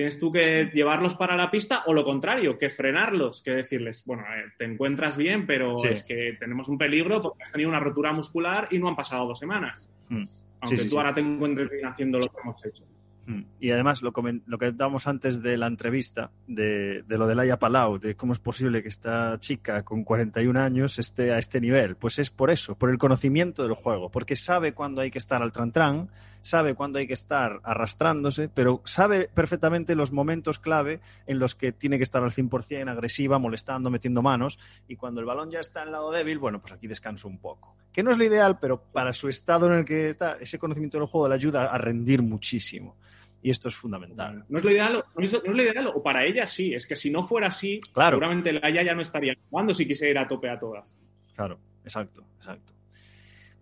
[0.00, 4.22] Tienes tú que llevarlos para la pista o lo contrario, que frenarlos, que decirles, bueno,
[4.56, 8.68] te encuentras bien, pero es que tenemos un peligro porque has tenido una rotura muscular
[8.70, 9.90] y no han pasado dos semanas.
[10.08, 10.24] Mm.
[10.62, 12.84] Aunque tú ahora te encuentres bien haciendo lo que hemos hecho.
[13.26, 13.42] Mm.
[13.60, 14.10] Y además, lo,
[14.46, 18.32] lo que dábamos antes de la entrevista, de, de, lo de Laia Palau, de cómo
[18.32, 22.50] es posible que esta chica con 41 años esté a este nivel, pues es por
[22.50, 26.08] eso, por el conocimiento del juego, porque sabe cuándo hay que estar al trantrán,
[26.42, 31.72] sabe cuándo hay que estar arrastrándose, pero sabe perfectamente los momentos clave en los que
[31.72, 35.82] tiene que estar al 100% agresiva, molestando, metiendo manos, y cuando el balón ya está
[35.82, 37.76] en el lado débil, bueno, pues aquí descanso un poco.
[37.92, 40.98] Que no es lo ideal, pero para su estado en el que está, ese conocimiento
[40.98, 42.96] del juego le ayuda a rendir muchísimo.
[43.42, 44.44] Y esto es fundamental.
[44.48, 46.74] No es lo ideal, no es lo, ideal o para ella sí.
[46.74, 50.18] Es que si no fuera así, seguramente la ya no estaría jugando si quisiera ir
[50.18, 50.98] a tope a todas.
[51.34, 52.74] Claro, exacto, exacto.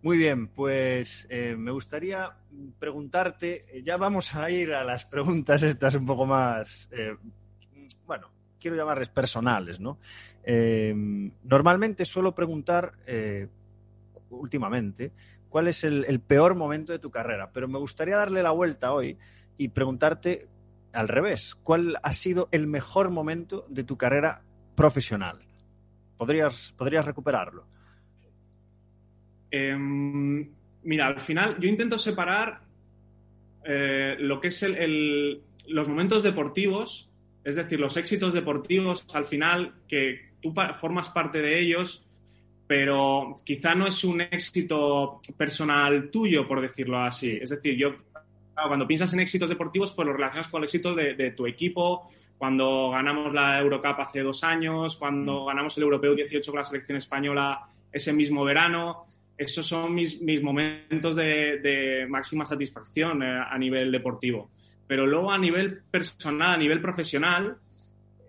[0.01, 2.31] Muy bien, pues eh, me gustaría
[2.79, 7.17] preguntarte, eh, ya vamos a ir a las preguntas estas un poco más, eh,
[8.07, 8.31] bueno,
[8.61, 9.99] quiero llamarles personales, ¿no?
[11.43, 12.93] normalmente suelo preguntar,
[14.31, 15.13] últimamente,
[15.51, 19.19] cuál es el, peor momento de tu carrera, pero me gustaría darle la vuelta hoy
[19.59, 20.49] y preguntarte
[20.95, 24.43] al revés, ¿cuál ha sido el mejor momento de tu carrera
[24.75, 25.41] profesional?
[26.17, 27.67] ¿Podrías, podrías recuperarlo?
[29.51, 30.49] Em,
[30.83, 32.61] mira, al final yo intento separar
[33.65, 34.65] eh, lo que es
[35.67, 37.11] los momentos deportivos,
[37.45, 42.05] es decir, los éxitos deportivos al final que tú formas parte de ellos,
[42.67, 47.39] pero quizá no es un éxito personal tuyo, por decirlo así.
[47.41, 47.95] Es decir, yo
[48.55, 52.91] cuando piensas en éxitos deportivos, pues lo relacionas con el éxito de, tu equipo, cuando
[52.91, 55.47] ganamos la Eurocup hace dos años, cuando mm.
[55.47, 59.07] ganamos el Europeo 18 con la selección española ese mismo verano
[59.39, 64.51] esos son mis, mis momentos de, máxima satisfacción eh, a nivel deportivo.
[64.87, 67.57] Pero luego a nivel personal, a nivel profesional,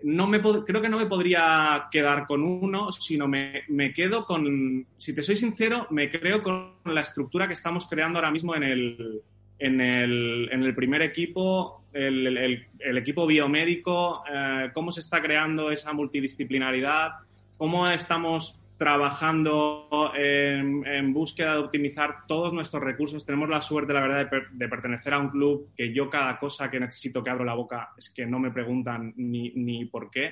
[0.04, 4.86] no me creo que no me podría quedar con uno, sino me, me, quedo con,
[4.98, 8.64] si te soy sincero, me creo con la estructura que estamos creando ahora mismo en
[8.64, 9.22] el,
[9.58, 15.22] en el, en el primer equipo, el, el, el equipo biomédico, eh, cómo se está
[15.22, 17.12] creando esa multidisciplinaridad,
[17.58, 23.26] cómo estamos trabajando en, búsqueda de optimizar todos nuestros recursos.
[23.26, 26.80] Tenemos la suerte, la verdad, de, pertenecer a un club que yo cada cosa que
[26.80, 30.28] necesito que abro la boca es que no me preguntan ni, ni por qué.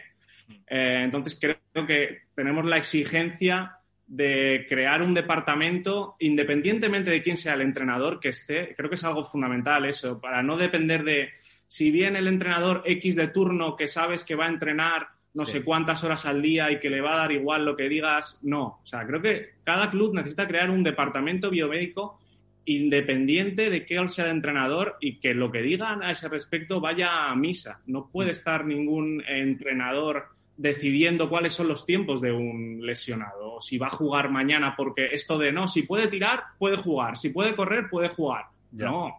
[0.66, 3.74] Eh, entonces creo que tenemos la exigencia
[4.08, 9.04] de crear un departamento, independientemente de quién sea el entrenador que esté, creo que es
[9.04, 11.32] algo fundamental eso, para no depender de
[11.68, 15.64] si bien el entrenador X de turno que sabes que va a entrenar no sé
[15.64, 18.40] cuántas horas al día y que le va a dar igual lo que digas.
[18.42, 22.20] No, o sea, creo que cada club necesita crear un departamento biomédico
[22.66, 27.30] independiente de qué sea el entrenador y que lo que digan a ese respecto vaya
[27.30, 27.82] a misa.
[27.86, 28.32] No puede mm.
[28.32, 33.92] estar ningún entrenador decidiendo cuáles son los tiempos de un lesionado o si va a
[33.92, 38.10] jugar mañana porque esto de no, si puede tirar, puede jugar, si puede correr, puede
[38.10, 38.46] jugar.
[38.72, 39.14] No.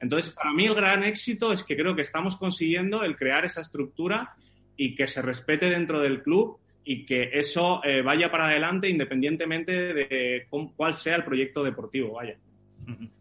[0.00, 3.60] Entonces, para mí el gran éxito es que creo que estamos consiguiendo el crear esa
[3.60, 4.34] estructura
[4.78, 9.92] y que se respete dentro del club y que eso eh, vaya para adelante independientemente
[9.92, 12.38] de cuál sea el proyecto deportivo, vaya.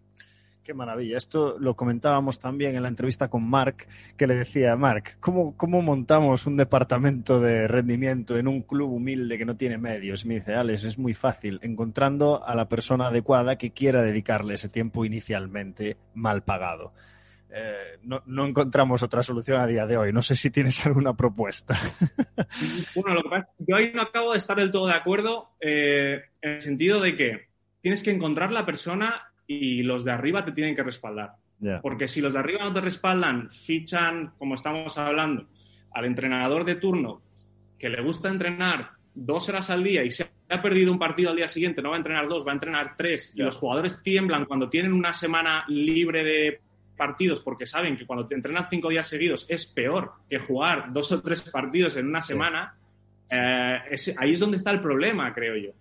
[0.67, 1.17] Qué maravilla.
[1.17, 5.81] Esto lo comentábamos también en la entrevista con Marc, que le decía, Marc, ¿cómo, ¿cómo
[5.81, 10.25] montamos un departamento de rendimiento en un club humilde que no tiene medios?
[10.25, 14.67] me dice, Alex, es muy fácil, encontrando a la persona adecuada que quiera dedicarle ese
[14.67, 16.91] tiempo inicialmente mal pagado.
[17.49, 20.11] Eh, no, encontramos otra solución a día de hoy.
[20.11, 21.75] No sé si tienes alguna propuesta.
[22.95, 24.93] bueno, lo que pasa es que yo ahí no acabo de estar del todo de
[24.93, 27.47] acuerdo eh, en el sentido de que
[27.81, 31.31] tienes que encontrar la persona y los de arriba te tienen que respaldar.
[31.81, 35.47] Porque si los de arriba no te respaldan, fichan, como estamos hablando,
[35.91, 37.23] al entrenador de turno
[37.79, 41.35] que le gusta entrenar dos horas al día y se ha perdido un partido al
[41.35, 44.45] día siguiente, no va a entrenar dos, va a entrenar tres, y los jugadores tiemblan
[44.45, 46.61] cuando tienen una semana libre de
[46.97, 51.11] partidos porque saben que cuando te entrenan cinco días seguidos es peor que jugar dos
[51.11, 52.75] o tres partidos en una semana,
[53.29, 53.79] eh,
[54.17, 55.71] ahí es donde está el problema, creo yo.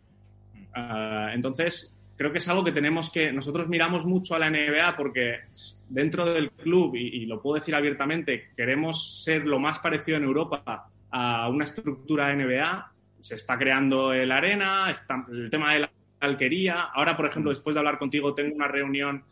[0.74, 3.32] Ah, entonces, creo que es algo que tenemos que.
[3.32, 5.40] Nosotros miramos mucho a la NBA porque
[5.88, 10.88] dentro del club, y, lo puedo decir abiertamente, queremos ser lo más parecido en Europa
[11.10, 12.92] a una estructura NBA.
[13.20, 16.82] Se está creando el arena, está, el tema de la alquería.
[16.94, 19.24] Ahora, por ejemplo, después de hablar contigo, tengo una reunión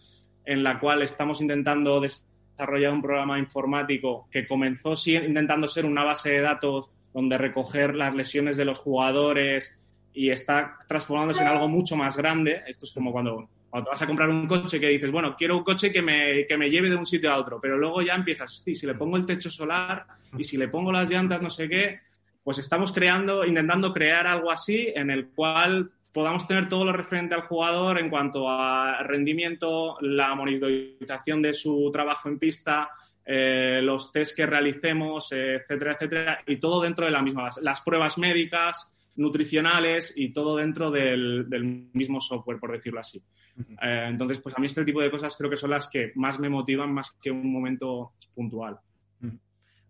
[0.45, 6.31] en la cual estamos intentando desarrollar un programa informático que comenzó intentando ser una base
[6.31, 9.81] de datos donde recoger las lesiones de los jugadores
[10.13, 12.63] y está transformándose en algo mucho más grande.
[12.67, 15.65] Esto es como cuando, cuando vas a comprar un coche que dices, bueno, quiero un
[15.65, 18.63] coche que me, que me lleve de un sitio a otro, pero luego ya empiezas,
[18.65, 21.69] sí, si le pongo el techo solar y si le pongo las llantas, no sé
[21.69, 22.01] qué,
[22.43, 27.35] pues estamos creando, intentando crear algo así en el cual podamos tener todo lo referente
[27.35, 32.89] al jugador en cuanto a rendimiento, la monitorización de su trabajo en pista,
[33.27, 37.63] eh, los test que realicemos, etcétera, etcétera, y todo dentro de la misma base.
[37.63, 41.47] Las pruebas médicas, nutricionales y todo dentro del,
[41.93, 43.21] mismo software, por decirlo así.
[43.59, 46.39] Eh, entonces, pues a mí este tipo de cosas creo que son las que más
[46.39, 48.79] me motivan más que un momento puntual.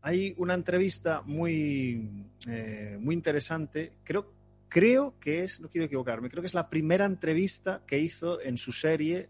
[0.01, 4.34] Hay una entrevista muy, eh, muy interesante, creo,
[4.75, 8.57] creo que es, no quiero equivocarme, creo que es la primera entrevista que hizo en
[8.59, 9.29] su serie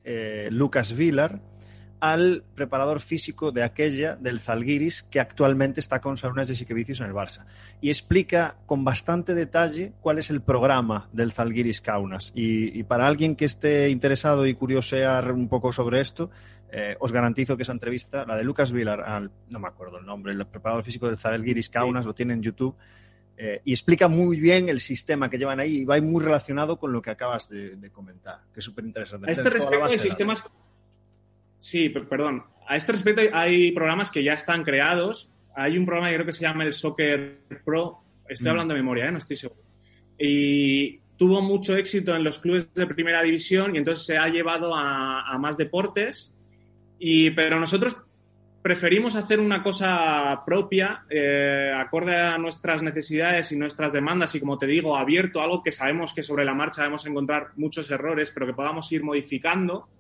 [0.51, 1.43] Lucas Villar
[2.01, 7.07] al preparador físico de aquella, del Zalgiris, que actualmente está con Saunas de Siquevicius en
[7.07, 7.47] el Barça.
[7.81, 12.33] Y explica con bastante detalle cuál es el programa del Zalgiris Kaunas.
[12.35, 16.31] Y, para alguien que esté interesado y curiosear un poco sobre esto,
[16.71, 20.05] eh, os garantizo que esa entrevista, la de Lucas Vilar, al, no me acuerdo el
[20.07, 22.77] nombre, el preparador físico del Zalgiris Kaunas, lo tiene en YouTube.
[23.37, 26.93] Eh, y explica muy bien el sistema que llevan ahí y va muy relacionado con
[26.93, 29.29] lo que acabas de, comentar, que es súper interesante.
[29.29, 30.35] A este respecto, el sistema
[31.65, 32.45] Sí, perdón.
[32.69, 35.33] A este respecto hay programas que ya están creados.
[35.57, 38.03] Hay un programa que creo que se llama el Soccer Pro.
[38.29, 38.51] Estoy mm.
[38.51, 39.11] hablando de memoria, ¿eh?
[39.11, 39.63] no estoy seguro.
[40.19, 44.75] Y tuvo mucho éxito en los clubes de primera división y entonces se ha llevado
[44.75, 46.35] a, más deportes.
[46.99, 47.97] Y, pero nosotros
[48.65, 54.57] preferimos hacer una cosa propia, eh, acorde a nuestras necesidades y nuestras demandas y, como
[54.57, 58.31] te digo, abierto, algo que sabemos que sobre la marcha vamos a encontrar muchos errores,
[58.31, 59.91] pero que podamos ir modificando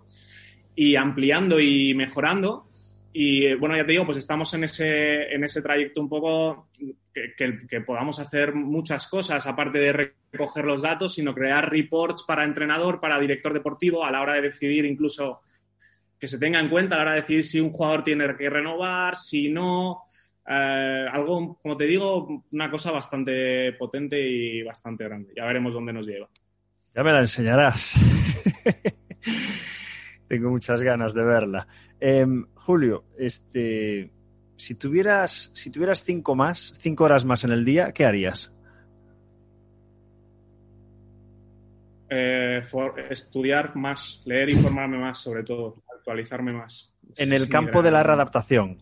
[0.74, 2.70] y ampliando y mejorando.
[3.12, 6.70] Y bueno, ya te digo, pues estamos en ese, en ese trayecto un poco
[7.12, 12.98] que, podamos hacer muchas cosas, aparte de recoger los datos, sino crear reports para entrenador,
[12.98, 15.42] para director deportivo, a la hora de decidir incluso
[16.24, 18.48] que se tenga en cuenta a la hora de decidir si un jugador tiene que
[18.48, 20.04] renovar, si no.
[20.48, 25.34] Eh, algo, como te digo, una cosa bastante potente y bastante grande.
[25.36, 26.30] Ya veremos dónde nos lleva.
[26.94, 28.00] Ya me la enseñarás.
[30.26, 31.68] Tengo muchas ganas de verla.
[32.00, 34.10] Em, Julio, este,
[34.56, 38.50] si tuvieras, si tuvieras cinco más, cinco horas más en el día, ¿qué harías?
[42.08, 42.62] Eh,
[43.10, 46.92] estudiar más, leer, informarme más, sobre todo, actualizarme más.
[47.16, 48.76] En el campo de la readaptación.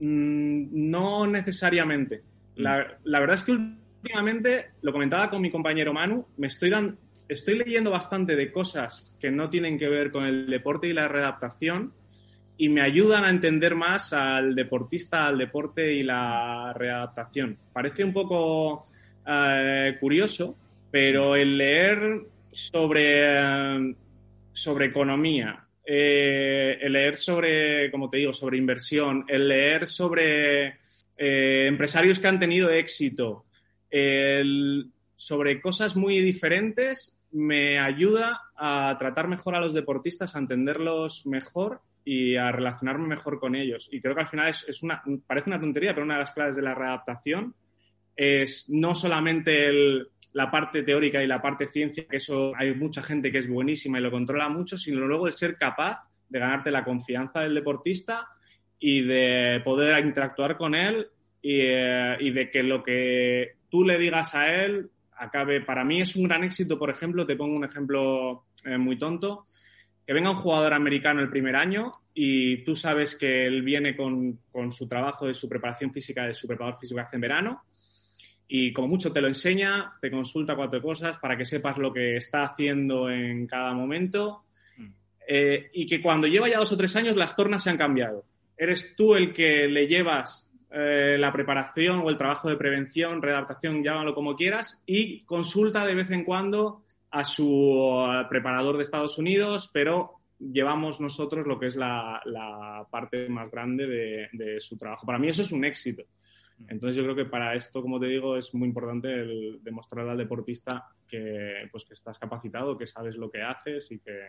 [0.00, 2.22] Mm, no necesariamente.
[2.56, 2.84] La, mm.
[3.04, 6.96] la, verdad es que últimamente, lo comentaba con mi compañero Manu, me estoy dando,
[7.28, 11.06] estoy leyendo bastante de cosas que no tienen que ver con el deporte y la
[11.06, 11.92] readaptación
[12.58, 17.58] y me ayudan a entender más al deportista, al deporte y la readaptación.
[17.72, 18.84] Parece un poco
[19.26, 20.56] eh, curioso,
[20.90, 23.94] pero el leer sobre,
[24.52, 30.80] sobre economía, eh, el leer sobre, como te digo, sobre inversión, el leer sobre
[31.16, 33.44] eh, empresarios que han tenido éxito,
[35.14, 41.80] sobre cosas muy diferentes me ayuda a tratar mejor a los deportistas, a entenderlos mejor
[42.04, 43.88] y a relacionarme mejor con ellos.
[43.92, 46.56] Y creo que al final es, una, parece una tontería, pero una de las claves
[46.56, 47.54] de la readaptación
[48.14, 49.70] es no solamente
[50.36, 53.98] la parte teórica y la parte ciencia, que eso hay mucha gente que es buenísima
[53.98, 58.28] y lo controla mucho, sino luego de ser capaz de ganarte la confianza del deportista
[58.78, 61.08] y de poder interactuar con él
[61.40, 65.62] y, eh, de que lo que tú le digas a él acabe.
[65.62, 69.46] Para mí es un gran éxito, por ejemplo, te pongo un ejemplo eh, muy tonto,
[70.06, 74.38] que venga un jugador americano el primer año y tú sabes que él viene con,
[74.70, 77.62] su trabajo de su preparación física, de su preparador físico que hace en verano,
[78.48, 82.16] y como mucho te lo enseña, te consulta cuatro cosas para que sepas lo que
[82.16, 84.44] está haciendo en cada momento
[84.78, 84.86] mm.
[85.28, 88.24] eh, y que cuando lleva ya dos o tres años las tornas se han cambiado.
[88.56, 93.82] Eres tú el que le llevas eh, la preparación o el trabajo de prevención, readaptación,
[93.82, 99.70] llámalo como quieras, y consulta de vez en cuando a su preparador de Estados Unidos,
[99.72, 102.20] pero llevamos nosotros lo que es la,
[102.90, 103.86] parte más grande
[104.32, 105.06] de, su trabajo.
[105.06, 106.02] Para mí eso es un éxito.
[106.68, 110.16] Entonces yo creo que para esto, como te digo, es muy importante el demostrar al
[110.16, 114.20] deportista que, pues, que estás capacitado, que sabes lo que haces y que,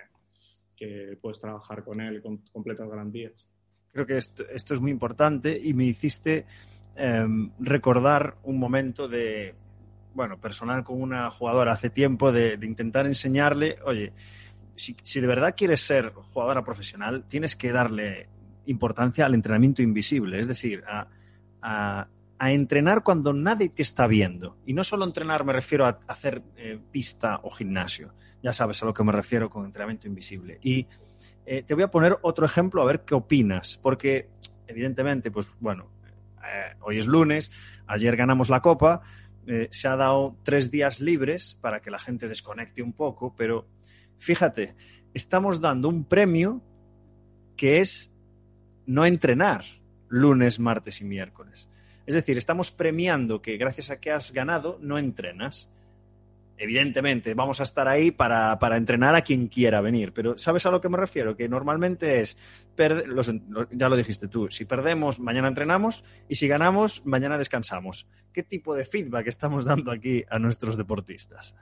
[0.76, 3.48] que puedes trabajar con él con completas garantías.
[3.92, 6.46] Creo que esto, es muy importante y me hiciste
[6.96, 9.56] em, recordar un momento de,
[10.14, 14.14] bueno, personal con una jugadora hace tiempo, de, intentar enseñarle, oye,
[14.76, 18.28] si, de verdad quieres ser jugadora profesional, tienes que darle
[18.68, 22.08] importancia al entrenamiento invisible, es decir, a,
[22.40, 24.58] entrenar cuando nadie te está viendo.
[24.66, 28.14] Y no solo entrenar, me refiero a hacer eh, pista o gimnasio.
[28.44, 30.60] Ya sabes a lo que me refiero con entrenamiento invisible.
[30.62, 30.88] Y
[31.46, 34.30] eh, te voy a poner otro ejemplo a ver qué opinas, porque
[34.68, 35.90] evidentemente, pues bueno,
[36.44, 37.52] eh, hoy es lunes,
[37.88, 39.02] ayer ganamos la copa,
[39.70, 43.66] se ha dado tres días libres para que la gente desconecte un poco, pero
[44.18, 44.76] fíjate,
[45.14, 46.62] estamos dando un premio
[47.56, 48.12] que es
[48.86, 49.64] no entrenar
[50.10, 51.70] lunes, martes y miércoles.
[52.08, 55.70] Es decir, estamos premiando que gracias a que has ganado no entrenas.
[56.58, 60.82] Evidentemente, vamos a estar ahí para, entrenar a quien quiera venir, pero ¿sabes a lo
[60.82, 61.36] que me refiero?
[61.36, 62.38] Que normalmente es,
[63.72, 68.08] ya lo dijiste tú, si perdemos, mañana entrenamos y si ganamos, mañana descansamos.
[68.34, 71.56] ¿Qué tipo de feedback estamos dando aquí a nuestros deportistas?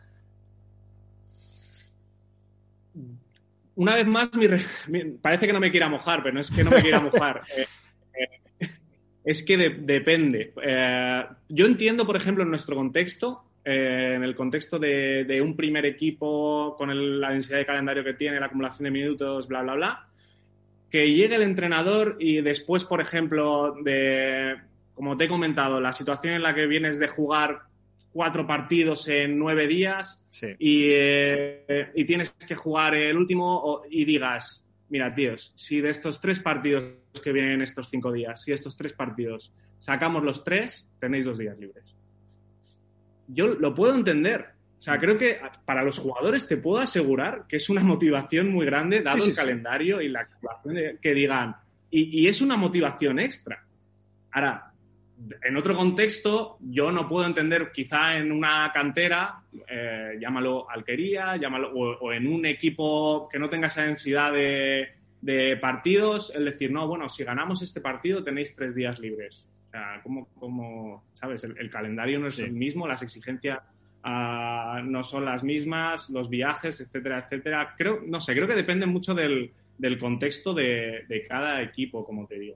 [3.73, 4.29] Una vez más,
[5.21, 7.41] parece que no me quiera mojar, pero no es que no me quiera mojar.
[7.57, 7.67] Eh,
[8.13, 8.44] eh,
[9.25, 10.53] es que depende.
[10.63, 15.85] Eh, yo entiendo, por ejemplo, en nuestro contexto, eh, en el contexto de, un primer
[15.87, 20.07] equipo con la densidad de calendario que tiene, la acumulación de minutos, bla, bla, bla,
[20.91, 24.57] que llegue el entrenador y después, por ejemplo, de,
[24.93, 27.63] como te he comentado, la situación en la que vienes de jugar
[28.13, 35.13] cuatro partidos en nueve días eh, y, tienes que jugar el último y digas, mira,
[35.13, 39.53] tíos, si de estos tres partidos que vienen estos cinco días, si estos tres partidos
[39.79, 41.95] sacamos los tres, tenéis dos días libres
[43.27, 44.49] yo lo puedo entender.
[44.79, 48.65] O sea, creo que para los jugadores te puedo asegurar que es una motivación muy
[48.65, 51.55] grande, dado el calendario y la actuación, que digan.
[51.89, 53.63] Y, es una motivación extra.
[54.31, 54.73] Ahora,
[55.41, 61.71] en otro contexto, yo no puedo entender, quizá en una cantera, eh, llámalo alquería, llámalo,
[61.73, 64.89] o, en un equipo que no tenga esa densidad de,
[65.59, 71.03] partidos, el decir, no, bueno, si ganamos este partido tenéis tres días libres sea, ¿cómo,
[71.13, 71.43] sabes?
[71.43, 73.59] El, calendario no es el mismo, las exigencias
[74.03, 77.75] ah, no son las mismas, los viajes, etcétera, etcétera.
[77.77, 79.51] Creo, no sé, creo que depende mucho del,
[79.99, 82.55] contexto de, cada equipo, como te digo.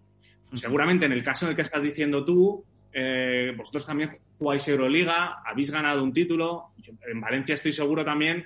[0.54, 5.44] Seguramente en el caso en el que estás diciendo tú, eh, vosotros también jugáis Euroliga,
[5.46, 6.72] habéis ganado un título.
[7.08, 8.46] En Valencia estoy seguro también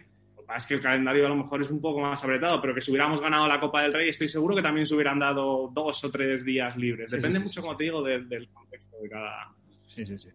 [0.56, 2.92] es que el calendario a lo mejor es un poco más apretado, pero que si
[2.92, 6.12] hubiéramos ganado la Copa del Rey, estoy seguro que también se hubieran dado dos o
[6.12, 7.12] tres días libres.
[7.12, 9.54] Depende mucho, como te digo, del contexto de cada.
[9.88, 10.30] Sí, sí, sí.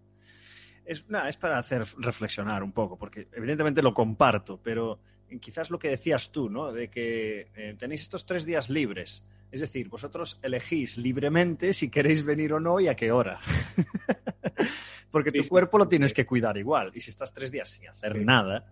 [0.85, 4.99] Es, es para hacer reflexionar un poco, porque evidentemente lo comparto, pero
[5.41, 6.73] quizás lo que decías tú, ¿no?
[6.73, 9.25] De que eh, tenéis estos tres días libres.
[9.51, 13.41] Es decir, vosotros elegís libremente si queréis venir o no y a qué hora.
[15.11, 16.91] porque tu cuerpo lo tienes que cuidar igual.
[16.95, 18.67] Y si estás tres días sin hacer nada,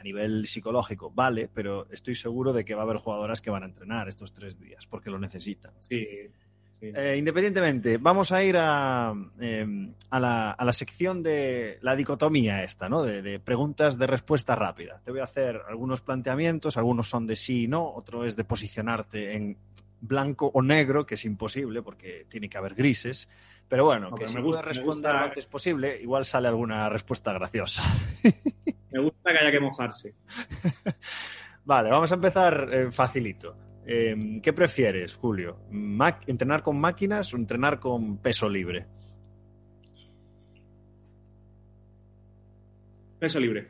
[0.00, 3.64] a nivel psicológico, vale, pero estoy seguro de que va a haber jugadoras que van
[3.64, 5.72] a entrenar estos tres días porque lo necesitan.
[5.78, 6.06] Sí.
[6.80, 12.64] Eh, independientemente, vamos a ir a, em, a, la, a, la, sección de la dicotomía
[12.64, 13.02] esta, ¿no?
[13.02, 15.02] De, preguntas de respuesta rápida.
[15.04, 18.44] Te voy a hacer algunos planteamientos, algunos son de sí y no, otro es de
[18.44, 19.58] posicionarte en
[20.00, 23.28] blanco o negro, que es imposible porque tiene que haber grises.
[23.68, 27.82] Pero bueno, que si me gusta, responder lo antes posible, igual sale alguna respuesta graciosa.
[28.90, 30.14] Me gusta que haya que mojarse.
[31.64, 33.56] vale, vamos a empezar eh, facilito.
[33.86, 35.58] Em, ¿Qué prefieres, Julio?
[36.26, 38.86] ¿Entrenar con máquinas o entrenar con peso libre?
[43.18, 43.68] Peso libre.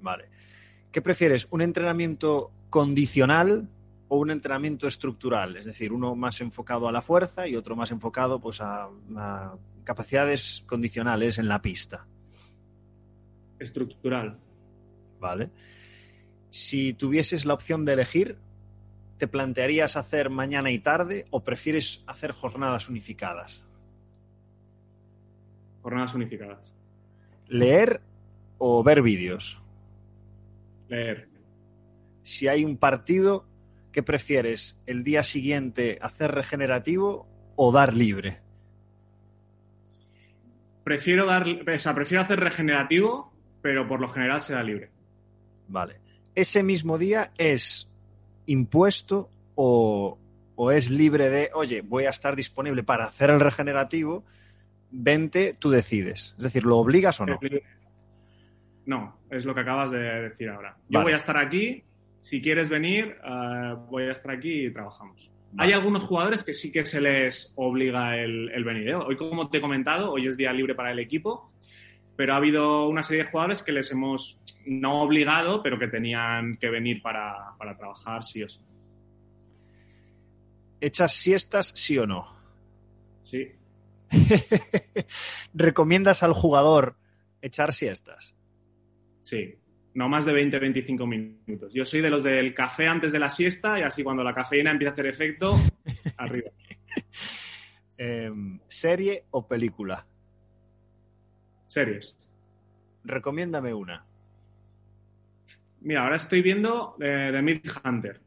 [0.00, 0.28] Vale.
[0.92, 1.48] ¿Qué prefieres?
[1.50, 3.68] ¿Un entrenamiento condicional
[4.08, 5.56] o un entrenamiento estructural?
[5.56, 8.88] Es decir, uno más enfocado a la fuerza y otro más enfocado pues, a
[9.84, 12.06] capacidades condicionales en la pista
[13.58, 14.38] estructural.
[15.20, 15.50] Vale.
[16.50, 18.38] Si tuvieses la opción de elegir,
[19.18, 23.66] ¿te plantearías hacer mañana y tarde o prefieres hacer jornadas unificadas?
[25.82, 26.74] Jornadas unificadas.
[27.48, 28.00] ¿Leer
[28.58, 29.60] o ver vídeos?
[30.88, 31.28] Leer.
[32.22, 33.46] Si hay un partido,
[33.92, 34.82] ¿qué prefieres?
[34.86, 38.40] ¿El día siguiente hacer regenerativo o dar libre?
[40.84, 43.35] Prefiero dar, o sea, prefiero hacer regenerativo
[43.66, 44.90] pero por lo general se da libre.
[45.66, 45.96] Vale.
[46.36, 47.90] ¿Ese mismo día es
[48.46, 50.16] impuesto o,
[50.72, 54.22] es libre de, oye, voy a estar disponible para hacer el regenerativo,
[54.92, 56.36] vente, tú decides?
[56.38, 57.40] Es decir, ¿lo obligas o no?
[58.86, 60.76] No, es lo que acabas de decir ahora.
[60.88, 61.82] Yo voy a estar aquí,
[62.20, 65.32] si quieres venir, eh, voy a estar aquí y trabajamos.
[65.58, 68.90] Hay algunos jugadores que sí que se les obliga el, el venir.
[68.90, 68.94] ¿eh?
[68.94, 71.50] Hoy, como te he comentado, hoy es día libre para el equipo
[72.16, 76.56] pero ha habido una serie de jugadores que les hemos no obligado, pero que tenían
[76.56, 78.60] que venir para, trabajar sí o sí.
[80.80, 82.34] ¿Echas siestas sí o no?
[83.24, 83.52] Sí.
[85.54, 86.96] ¿Recomiendas al jugador
[87.42, 88.34] echar siestas?
[89.22, 89.54] Sí,
[89.94, 91.72] no más de 20-25 minutos.
[91.72, 94.70] Yo soy de los del café antes de la siesta y así cuando la cafeína
[94.70, 95.58] empieza a hacer efecto,
[96.16, 96.50] arriba.
[97.98, 100.06] Em, ¿Serie o película?
[101.66, 102.16] Series.
[103.04, 104.04] recomiéndame una.
[105.80, 108.20] Mira, ahora estoy viendo eh, The Myth Hunter.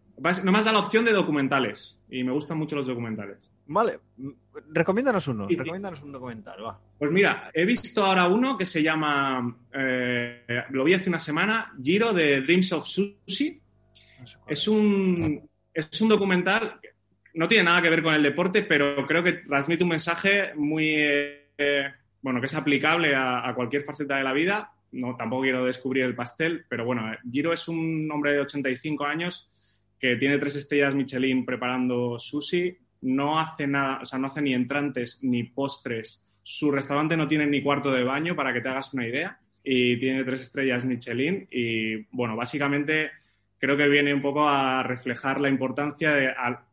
[0.43, 3.49] No me has dado la opción de documentales y me gustan mucho los documentales.
[3.67, 3.99] Vale,
[4.71, 6.81] recomiéndanos uno, recomiéndanos un documental, va.
[6.97, 11.71] Pues mira, he visto ahora uno que se llama, eh, lo vi hace una semana,
[11.81, 13.61] Giro de Dreams of Sushi.
[14.47, 16.79] es un, es un documental,
[17.35, 20.95] no tiene nada que ver con el deporte, pero creo que transmite un mensaje muy,
[20.95, 24.73] eh, bueno, que es aplicable a, cualquier faceta de la vida.
[24.91, 29.51] No, tampoco quiero descubrir el pastel, pero bueno, Giro es un hombre de 85 años
[29.99, 34.53] que tiene tres estrellas Michelin preparando sushi no hace nada, o sea, no hace ni
[34.53, 36.23] entrantes ni postres.
[36.43, 39.97] Su restaurante no tiene ni cuarto de baño, para que te hagas una idea, y
[39.97, 41.47] tiene tres estrellas Michelin.
[41.51, 43.11] Y bueno, básicamente
[43.57, 46.13] creo que viene un poco a reflejar la importancia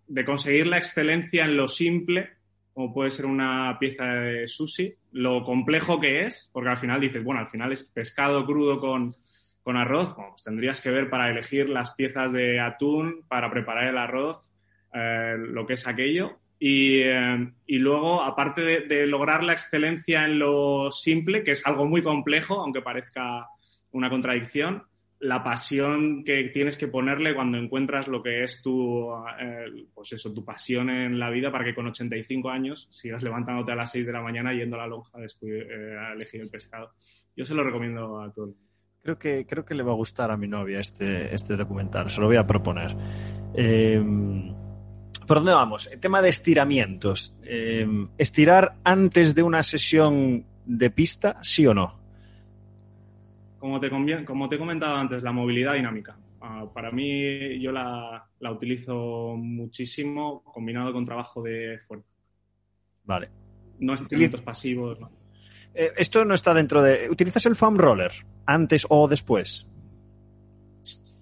[0.07, 2.31] de, conseguir la excelencia en lo simple,
[2.77, 7.25] como puede ser una pieza de sushi, lo complejo que es, porque al final dices,
[7.25, 9.15] bueno, al final es pescado crudo con,
[9.63, 13.97] con arroz, pues tendrías que ver para elegir las piezas de atún, para preparar el
[13.97, 14.53] arroz,
[14.93, 16.37] eh, lo que es aquello.
[16.59, 22.03] Y, eh, luego, aparte de, lograr la excelencia en lo simple, que es algo muy
[22.03, 23.49] complejo, aunque parezca
[23.93, 24.83] una contradicción,
[25.21, 29.11] la pasión que tienes que ponerle cuando encuentras lo que es tu,
[29.41, 33.73] eh, pues eso, tu pasión en la vida para que con 85 años sigas levantándote
[33.73, 36.93] a las 6 de la mañana yendo a la lonja a, elegir el pescado.
[37.35, 38.55] Yo se lo recomiendo a todo
[39.03, 42.21] Creo que, creo que le va a gustar a mi novia este, este documental, se
[42.21, 42.97] lo voy a proponer.
[43.55, 44.03] Eh,
[45.27, 45.89] ¿Por dónde vamos?
[45.93, 47.41] El tema de estiramientos.
[47.45, 47.87] Eh,
[48.19, 52.06] ¿Estirar antes de una sesión de pista, sí o no?
[53.67, 56.17] Como te, como te he comentado antes, la movilidad dinámica.
[56.41, 62.07] Ah, para mí, yo la, utilizo muchísimo combinado con trabajo de fuerza.
[63.03, 63.29] Vale.
[63.81, 65.01] No estiramientos pasivos.
[65.01, 65.11] No.
[65.75, 67.11] Eh, esto no está dentro de.
[67.11, 68.13] ¿Utilizas el foam roller
[68.47, 69.67] antes o después?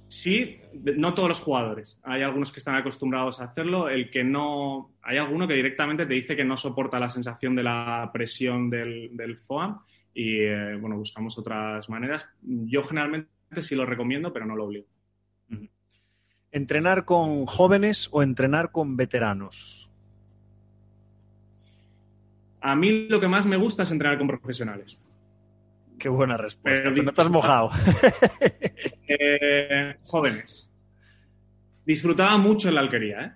[0.07, 0.61] Sí,
[0.97, 1.99] no todos los jugadores.
[2.05, 3.89] Hay algunos que están acostumbrados a hacerlo.
[3.89, 4.97] El que no.
[5.01, 9.39] Hay alguno que directamente te dice que no soporta la sensación de la presión del,
[9.39, 9.81] FOAM
[10.15, 12.29] y, eh, bueno, buscamos otras maneras.
[12.43, 13.29] Yo generalmente
[13.61, 14.87] sí lo recomiendo, pero no lo obligo.
[16.53, 19.91] ¿Entrenar con jóvenes o entrenar con veteranos?
[22.61, 24.97] A mí lo que más me gusta es entrenar con profesionales.
[25.99, 26.91] Qué buena respuesta.
[26.91, 27.71] no te has mojado.
[29.07, 30.73] Eh, jóvenes.
[31.85, 33.33] Disfrutaba mucho en la alquería, ¿eh?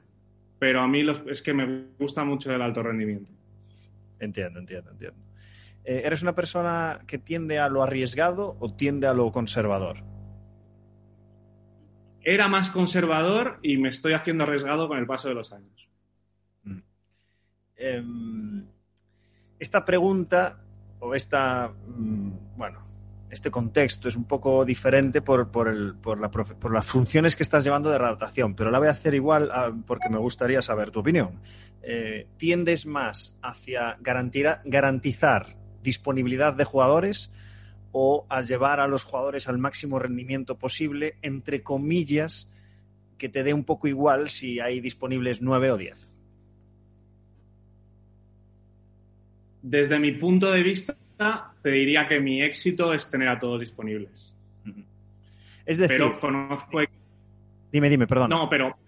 [0.58, 3.30] pero a mí es que me gusta mucho el alto rendimiento.
[4.18, 5.27] Entiendo, entiendo, entiendo.
[5.88, 10.02] Eh, ¿Eres una persona que tiende a lo arriesgado o tiende a lo conservador?
[12.20, 15.88] Era más conservador y me estoy haciendo arriesgado con el paso de los años.
[16.64, 16.78] Mm.
[17.76, 18.66] Em,
[19.58, 20.62] esta pregunta
[21.00, 22.86] o esta, mm, bueno,
[23.30, 27.44] este contexto es un poco diferente por, por, el, por, la, por, las funciones que
[27.44, 29.50] estás llevando de redactación, pero la voy a hacer igual
[29.86, 31.40] porque me gustaría saber tu opinión.
[31.80, 37.30] Eh, ¿Tiendes más hacia garantizar disponibilidad de jugadores
[37.92, 42.48] o a llevar a los jugadores al máximo rendimiento posible, entre comillas,
[43.16, 46.14] que te dé un poco igual si hay disponibles nueve o diez?
[49.62, 50.96] Desde mi punto de vista,
[51.62, 54.34] te diría que mi éxito es tener a todos disponibles.
[55.66, 56.80] Es decir, pero conozco.
[57.70, 58.30] Dime, dime, perdón.
[58.30, 58.78] No, pero,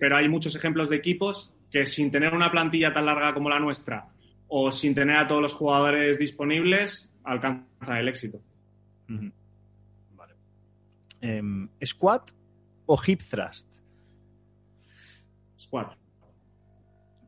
[0.00, 3.60] pero, hay muchos ejemplos de equipos que sin tener una plantilla tan larga como la
[3.60, 4.08] nuestra
[4.48, 8.40] o sin tener a todos los jugadores disponibles alcanzan el éxito.
[10.14, 10.34] Vale.
[11.20, 12.30] Em, ¿Squat
[12.86, 13.80] o hip thrust?
[15.58, 15.96] Squat.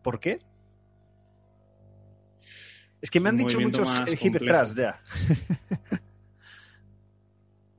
[0.02, 0.38] ¿Por qué?
[3.00, 3.88] Es que me han dicho muchos
[4.20, 5.00] hip thrust ya.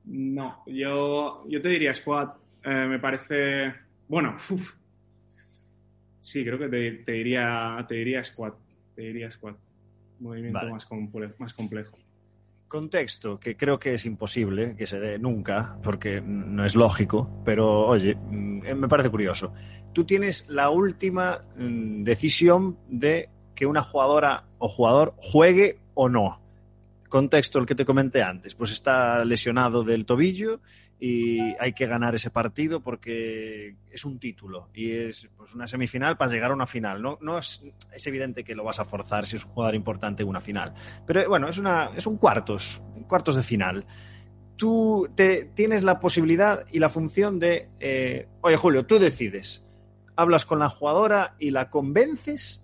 [0.04, 2.36] no, yo, yo te diría squat.
[2.64, 3.74] Eh, me parece.
[4.08, 4.36] Bueno,
[6.20, 8.54] sí, creo que te, diría, te diría squat.
[9.00, 9.56] Te diría squat.
[10.18, 10.86] Movimiento más,
[11.38, 11.96] más complejo.
[12.68, 17.86] Contexto, que creo que es imposible que se dé nunca, porque no es lógico, pero
[17.86, 19.54] oye, mm, me parece curioso.
[19.94, 26.38] Tú tienes la última mm, decisión de que una jugadora o jugador juegue o no.
[27.08, 30.60] Contexto el que te comenté antes, pues está lesionado del tobillo
[31.02, 36.18] y hay que ganar ese partido porque es un título y es pues, una semifinal
[36.18, 37.00] para llegar a una final.
[37.00, 40.22] No, no es, es, evidente que lo vas a forzar si es un jugador importante
[40.22, 40.74] en una final.
[41.06, 43.86] Pero bueno, es, una, es un cuartos, cuartos de final.
[44.56, 49.64] Tú te, tienes la posibilidad y la función de, eh, oye Julio, tú decides,
[50.16, 52.62] hablas con la jugadora y la convences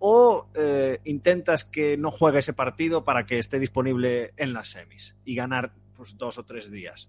[0.00, 5.14] o eh, intentas que no juegue ese partido para que esté disponible en las semis
[5.24, 7.08] y ganar pues, dos o tres días?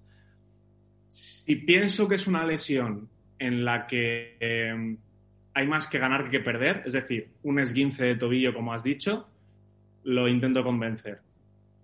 [1.14, 3.08] Si pienso que es una lesión
[3.38, 4.98] en la que eh,
[5.54, 9.30] hay más que ganar que perder, es decir, un esguince de tobillo, como has dicho,
[10.06, 11.20] lo intento convencer.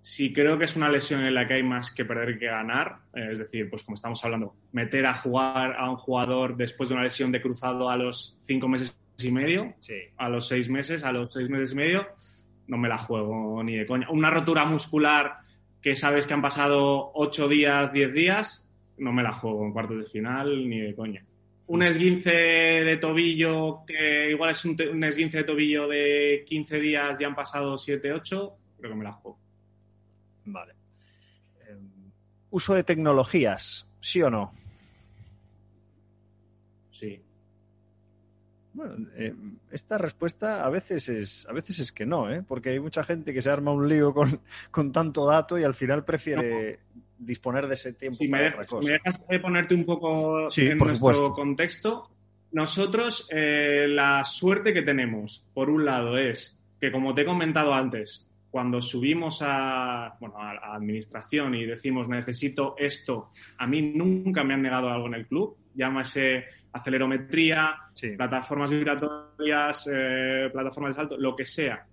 [0.02, 3.02] Si creo que es una lesión en la que hay más que perder que ganar,
[3.14, 6.96] eh, es decir, pues como estamos hablando, meter a jugar a un jugador después de
[6.96, 9.76] una lesión de cruzado a los cinco meses y medio,
[10.18, 12.08] a los seis meses, a los seis meses y medio,
[12.66, 14.10] no me la juego ni de coña.
[14.10, 15.38] Una rotura muscular
[15.84, 18.69] que sabes que han pasado ocho días, diez días,
[19.00, 21.26] no me la juego en cuartos de final ni de coña
[21.70, 27.24] un esguince de tobillo, que igual es un, esguince de tobillo de 15 días y
[27.24, 29.38] han pasado 7, 8, creo que me la juego.
[30.46, 30.74] Vale.
[31.68, 32.12] Em,
[32.50, 34.52] uso de tecnologías, ¿sí o no?
[36.90, 37.22] Sí.
[38.74, 42.42] Bueno, em, esta respuesta a veces es, a veces es que no, ¿eh?
[42.42, 44.42] porque hay mucha gente que se arma un lío con,
[44.72, 46.80] con tanto dato y al final prefiere
[47.20, 48.68] disponer de ese tiempo si me dejas,
[49.42, 52.10] ponerte un poco en nuestro contexto,
[52.52, 57.74] nosotros eh, la suerte que tenemos, por un lado, es que, como te he comentado
[57.74, 64.56] antes, cuando subimos a, bueno, a, administración y decimos necesito esto, a mí nunca me
[64.56, 67.76] han negado algo en el club, llámase acelerometría,
[68.18, 71.86] plataformas vibratorias, eh, plataformas de salto, lo que sea.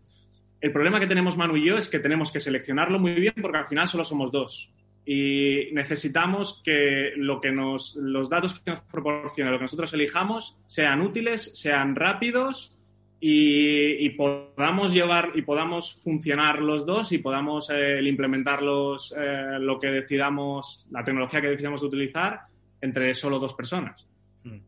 [0.61, 3.59] El problema que tenemos Manu y yo es que tenemos que seleccionarlo muy bien porque
[3.59, 4.74] al final solo somos dos
[5.09, 10.59] y necesitamos que, lo que nos, los datos que nos proporciona, lo que nosotros elijamos,
[10.67, 12.77] sean útiles, sean rápidos
[13.21, 19.89] y, podamos llevar y podamos funcionar los dos y podamos eh, implementarlos eh, lo que
[19.89, 22.41] decidamos, la tecnología que decidamos utilizar
[22.81, 24.07] entre solo dos personas.
[24.43, 24.59] Mm.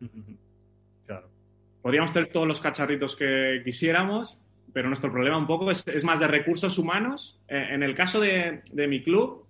[1.06, 1.28] Claro.
[1.80, 4.40] Podríamos tener todos los cacharritos que quisiéramos,
[4.72, 7.40] pero nuestro problema un poco es, más de recursos humanos.
[7.46, 9.45] Eh, en el caso de, de mi club,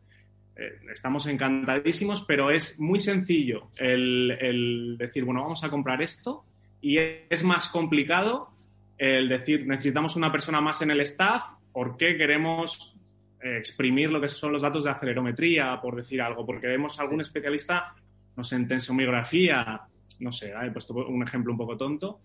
[0.57, 6.45] eh, estamos encantadísimos, pero es muy sencillo el, decir, bueno, vamos a comprar esto
[6.81, 8.51] y es más complicado
[8.99, 11.43] el decir, necesitamos una persona más en el staff
[11.73, 12.99] porque queremos
[13.41, 17.95] exprimir lo que son los datos de acelerometría, por decir algo, porque vemos algún especialista,
[18.35, 19.83] no sé, en tensomografía,
[20.19, 22.21] no sé, he puesto un ejemplo un poco tonto.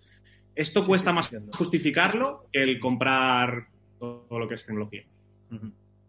[0.56, 3.68] Esto cuesta más justificarlo que el comprar
[4.00, 5.04] todo lo que es tecnología.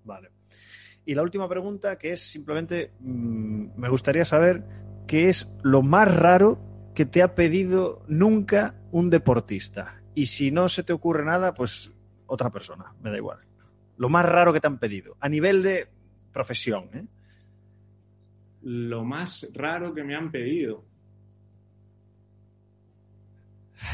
[0.04, 0.41] Vale.
[1.04, 4.64] Y la última pregunta, que es simplemente, mm, me gustaría saber
[5.06, 6.58] qué es lo más raro
[6.94, 10.00] que te ha pedido nunca un deportista.
[10.14, 11.92] Y si no se te ocurre nada, pues
[12.26, 13.38] otra persona, me da igual.
[13.96, 15.88] Lo más raro que te han pedido, a nivel de
[16.32, 16.88] profesión.
[16.94, 17.04] ¿eh?
[18.62, 20.84] Lo más raro que me han pedido.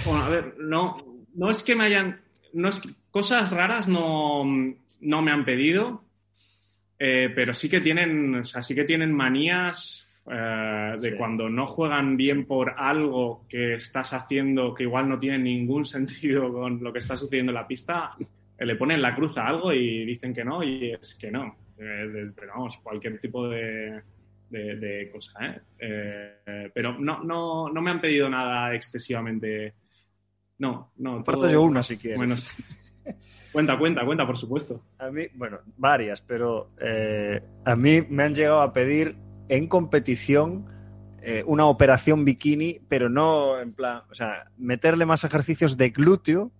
[0.04, 2.20] Bueno, a ver, no, no es que me hayan.
[2.52, 2.80] No es
[3.10, 4.44] cosas raras no,
[5.00, 6.04] no me han pedido,
[6.98, 11.66] eh, pero sí que tienen, o sea, sí que tienen manías eh, de cuando no
[11.66, 16.92] juegan bien por algo que estás haciendo que igual no tiene ningún sentido con lo
[16.92, 18.16] que está sucediendo en la pista,
[18.58, 21.56] eh, le ponen la cruz a algo y dicen que no y es que no.
[21.76, 24.02] pero vamos, cualquier tipo de,
[24.50, 25.62] de, cosa.
[26.74, 29.74] pero no, no, no me han pedido nada excesivamente.
[30.58, 31.22] No, no.
[31.22, 32.16] Todo, yo una si quieres.
[32.16, 32.34] Bueno,
[33.52, 34.82] Cuenta, cuenta, cuenta, por supuesto.
[34.98, 39.16] A mí, bueno, varias, pero eh, a mí me han llegado a pedir
[39.48, 40.66] en competición
[41.22, 46.52] eh, una operación bikini, pero no en plan, o sea, meterle más ejercicios de glúteo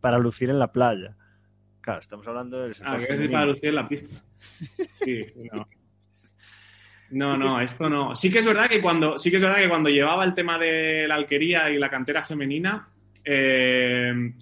[0.00, 1.16] para lucir en la playa.
[1.80, 4.22] Claro, estamos hablando del sector ah, para lucir en la pista.
[4.92, 5.66] Sí, no.
[7.10, 8.14] No, no, esto no.
[8.14, 10.58] Sí que es verdad que cuando, sí que es verdad que cuando llevaba el tema
[10.58, 12.88] de la alquería y la cantera femenina,
[13.24, 14.32] eh,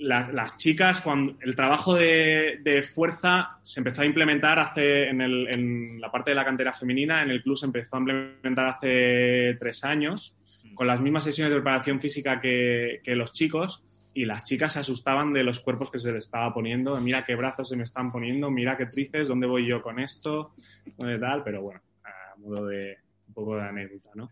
[0.00, 6.30] las, chicas, cuando el trabajo de, fuerza se empezó a implementar hace en, la parte
[6.30, 10.36] de la cantera femenina, en el club se empezó a implementar hace tres años,
[10.74, 13.84] con las mismas sesiones de preparación física que, los chicos,
[14.14, 17.34] y las chicas se asustaban de los cuerpos que se les estaba poniendo, mira qué
[17.34, 20.54] brazos se me están poniendo, mira qué tríceps, dónde voy yo con esto,
[20.98, 24.30] tal, pero bueno, a modo de un poco de anécdota, ¿no?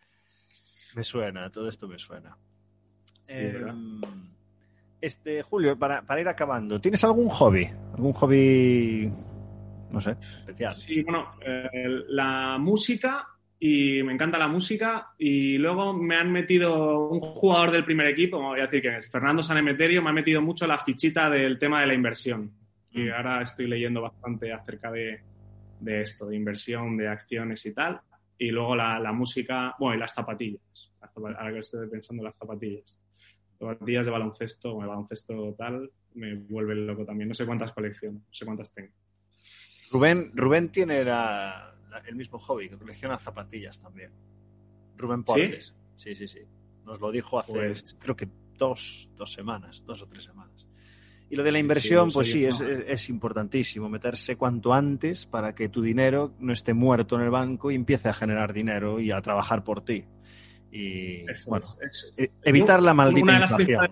[0.97, 2.37] Me suena, todo esto me suena.
[3.29, 4.01] Em,
[5.01, 7.69] este, Julio, para, ir acabando, ¿tienes algún hobby?
[7.95, 9.11] ¿Algún hobby,
[9.91, 10.75] no sé, especial?
[10.75, 11.69] Sí, bueno, eh,
[12.09, 13.27] la música
[13.59, 18.39] y me encanta la música y luego me han metido un jugador del primer equipo,
[18.39, 21.81] voy a decir que es Fernando Sanemeterio, me ha metido mucho la fichita del tema
[21.81, 22.53] de la inversión
[22.91, 23.13] y mm.
[23.13, 25.23] ahora estoy leyendo bastante acerca de,
[26.03, 28.01] esto, de inversión, de acciones y tal
[28.39, 30.61] y luego la, música, bueno, y las zapatillas,
[31.01, 32.99] ahora que estoy pensando las zapatillas
[33.81, 37.29] Días de baloncesto, o el baloncesto tal, me vuelve loco también.
[37.29, 38.93] No sé cuántas colecciono, no sé cuántas tengo.
[39.91, 44.11] Rubén, Rubén tiene el mismo hobby, que colecciona zapatillas también.
[44.97, 45.75] Rubén Portes.
[45.97, 46.15] ¿Sí?
[46.15, 46.41] sí, sí,
[46.85, 50.69] Nos lo dijo hace, pues creo que dos, dos semanas, dos o tres semanas.
[51.29, 55.69] Y lo de la inversión, pues sí, es, es, importantísimo meterse cuanto antes para que
[55.69, 59.21] tu dinero no esté muerto en el banco y empiece a generar dinero y a
[59.21, 60.05] trabajar por ti.
[60.71, 61.67] Y bueno,
[62.17, 63.91] e, evitar la maldita una inflación.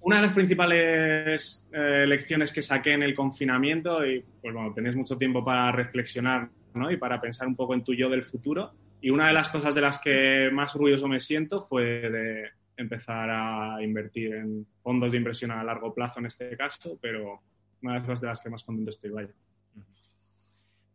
[0.00, 4.96] una de las principales eh, lecciones que saqué en el confinamiento, y pues bueno, tenéis
[4.96, 6.90] mucho tiempo para reflexionar ¿no?
[6.90, 8.72] y para pensar un poco en tu yo del futuro.
[9.00, 13.30] Y una de las cosas de las que más orgulloso me siento fue de empezar
[13.30, 17.40] a invertir en fondos de inversión a largo plazo en este caso, pero
[17.82, 19.30] una de las cosas de las que más contento estoy, vaya.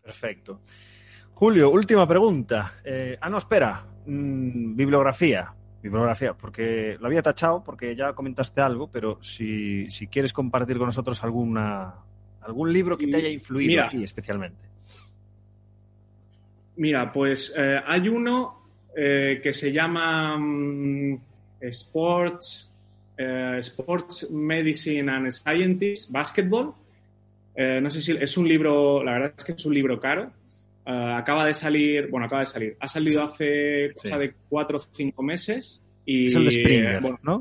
[0.01, 0.61] Perfecto.
[1.35, 2.79] Julio, última pregunta.
[2.83, 3.85] Eh, ah, no, espera.
[4.05, 5.53] Mm, bibliografía.
[5.83, 11.21] Bibliografía, porque lo había tachado, porque ya comentaste algo, pero si, quieres compartir con nosotros
[11.23, 11.93] alguna,
[12.41, 14.65] algún libro que te haya influido aquí especialmente.
[16.77, 18.63] Mira, pues eh, hay uno
[18.95, 21.19] eh, que se llama mm,
[21.59, 22.71] Sports,
[23.17, 26.73] eh, Sports Medicine and Scientists, Basketball.
[27.57, 30.31] No sé si es un libro, la verdad es que es un libro caro.
[30.85, 34.79] Eh, acaba de salir, bueno, acaba de salir, ha salido hace cosa de cuatro o
[34.79, 35.81] cinco meses.
[36.05, 37.39] Y, es el de Springer, ¿no?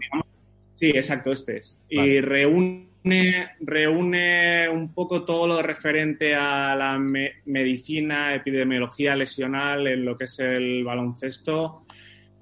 [0.77, 1.79] sí, exacto, este es.
[1.89, 10.17] Y reúne, reúne un poco todo lo referente a la medicina, epidemiología lesional en lo
[10.17, 11.85] que es el baloncesto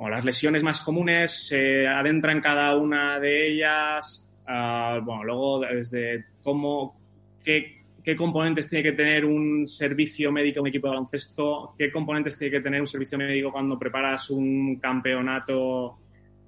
[0.08, 4.28] las lesiones más comunes, se adentra en cada una de ellas.
[4.46, 7.00] Ah, bueno, luego desde cómo,
[7.44, 12.36] qué, qué, componentes tiene que tener un servicio médico, un equipo de baloncesto, qué componentes
[12.36, 15.98] tiene que tener un servicio médico cuando preparas un campeonato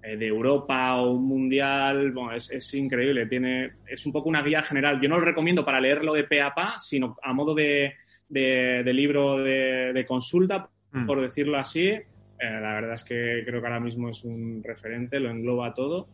[0.03, 2.13] eh, de Europa o un mundial.
[2.13, 3.27] Bueno, es, es, increíble.
[3.27, 5.01] Tiene, es un poco una guía general.
[5.01, 7.95] Yo no lo recomiendo para leerlo de pe a pa, sino a modo de,
[8.29, 11.07] de, libro de, de consulta, mm.
[11.07, 11.89] por decirlo así.
[11.89, 16.09] Eh, la verdad es que creo que ahora mismo es un referente, lo engloba todo.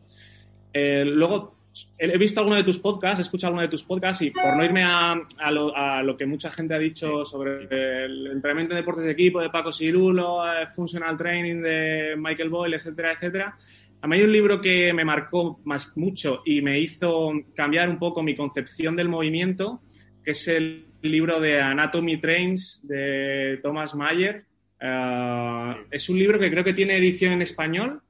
[0.72, 1.56] Eh, luego,
[1.98, 4.64] he visto alguno de tus podcasts, he escuchado alguno de tus podcasts y por no
[4.64, 5.16] irme a,
[5.50, 7.64] lo, que mucha gente ha dicho sobre
[8.04, 12.74] el entrenamiento de deportes de equipo de Paco Sirulo, eh, Functional Training de Michael Boyle,
[12.74, 13.56] etcétera, etcétera.
[14.02, 15.60] A mí hay un libro que me marcó
[15.96, 19.82] mucho y me hizo cambiar un poco mi concepción del movimiento,
[20.24, 24.44] que es el libro de Anatomy Trains de Thomas Mayer,
[24.80, 28.00] eh, es un libro que creo que tiene edición en español.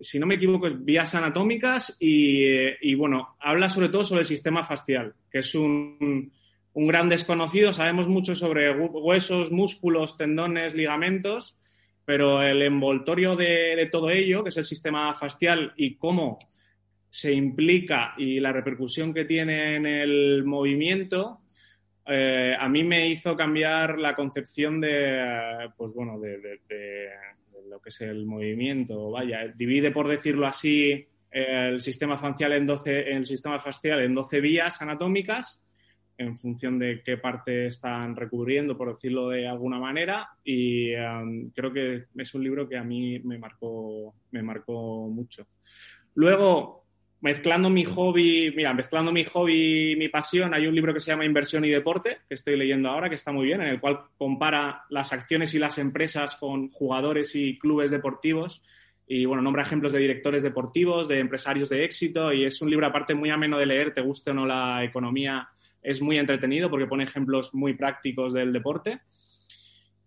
[0.00, 4.64] Si, no me equivoco, es Vías Anatómicas y, bueno, habla sobre todo sobre el sistema
[4.64, 6.32] facial, que es un,
[6.74, 7.72] gran desconocido.
[7.72, 11.58] Sabemos mucho sobre huesos, músculos, tendones, ligamentos,
[12.06, 16.38] pero el envoltorio de, todo ello, que es el sistema facial y cómo
[17.10, 21.42] se implica y la repercusión que tiene en el movimiento,
[22.06, 26.60] eh, a mí me hizo cambiar la concepción de, pues bueno, de,
[27.72, 29.10] lo que es el movimiento.
[29.10, 34.40] Vaya, divide, por decirlo así, el sistema facial en 12, el sistema facial en 12
[34.40, 35.64] vías anatómicas
[36.18, 40.28] en función de qué parte están recubriendo, por decirlo de alguna manera.
[40.44, 45.46] Y um, creo que es un libro que a mí me marcó, me marcó mucho.
[46.14, 46.81] Luego,
[47.22, 51.24] mezclando mi hobby, mira, mezclando mi hobby mi pasión, hay un libro que se llama
[51.24, 54.84] Inversión y Deporte, que estoy leyendo ahora, que está muy bien, en el cual compara
[54.90, 58.62] las acciones y las empresas con jugadores y clubes deportivos.
[59.06, 62.86] Y bueno, nombra ejemplos de directores deportivos, de empresarios de éxito, y es un libro
[62.86, 65.48] aparte muy ameno de leer, te guste o no la economía,
[65.80, 69.00] es muy entretenido porque pone ejemplos muy prácticos del deporte.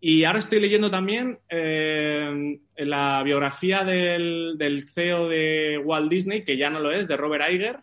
[0.07, 6.69] Y ahora estoy leyendo también eh, la biografía del, CEO de Walt Disney, que ya
[6.69, 7.79] no lo es, de Robert Iger,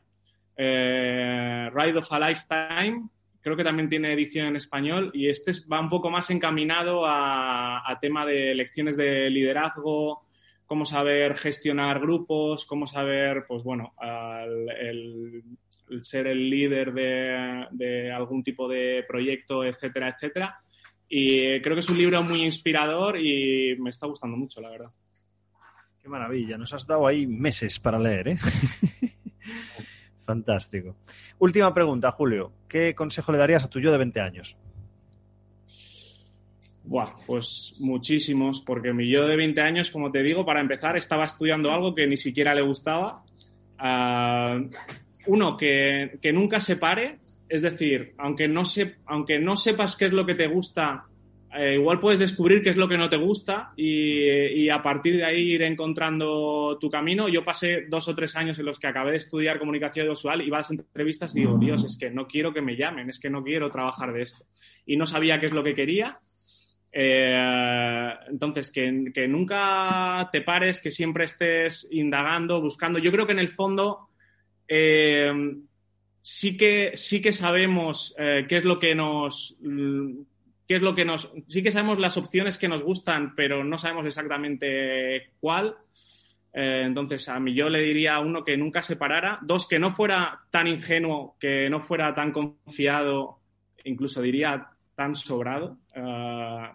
[0.57, 3.09] eh, Ride of a Lifetime.
[3.41, 7.99] Creo que también tiene edición en español y este va un poco más encaminado a,
[8.01, 10.25] tema de lecciones de liderazgo,
[10.65, 13.95] cómo saber gestionar grupos, cómo saber, pues bueno,
[14.81, 15.43] el,
[15.99, 20.63] ser el líder de, de algún tipo de proyecto, etcétera, etcétera
[21.15, 24.91] y creo que es un libro muy inspirador y me está gustando mucho, la verdad.
[26.01, 28.39] Qué maravilla, nos has dado ahí meses para leer, ¿eh?
[30.25, 30.97] Fantástico.
[31.39, 32.53] Última pregunta, Julio.
[32.67, 34.57] ¿Qué consejo le darías a tu yo de 20 años?
[36.85, 41.25] Buah, pues muchísimos, porque mi yo de 20 años, como te digo, para empezar, estaba
[41.25, 43.23] estudiando algo que ni siquiera le gustaba.
[43.77, 44.59] Ah,
[45.27, 47.19] uno, que, nunca se pare,
[47.53, 48.63] es decir, aunque no,
[49.05, 51.05] aunque no sepas qué es lo que te gusta,
[51.55, 55.27] eh, igual puedes descubrir qué es lo que no te gusta y, a partir de
[55.27, 57.29] ahí ir encontrando tu camino.
[57.29, 60.49] Yo pasé dos o tres años en los que acabé de estudiar comunicación visual y
[60.49, 63.29] vas a entrevistas y digo, Dios, es que no quiero que me llamen, es que
[63.29, 64.47] no quiero trabajar de esto.
[64.87, 66.17] Y no sabía qué es lo que quería.
[66.91, 72.99] Eh, entonces, que, que, nunca te pares, que siempre estés indagando, buscando.
[72.99, 74.09] Yo creo que en el fondo
[74.67, 75.31] eh,
[76.23, 79.59] sí, que, sí que sabemos qué es lo que nos
[80.67, 81.31] qué es lo que nos.
[81.47, 85.77] Sí que sabemos las opciones que nos gustan, pero no sabemos exactamente cuál.
[86.53, 89.39] Eh, entonces, a mí yo le diría a uno que nunca se parara.
[89.43, 93.41] Dos, que no fuera tan ingenuo, que no fuera tan confiado,
[93.85, 95.79] incluso diría tan sobrado.
[95.95, 96.69] Eh,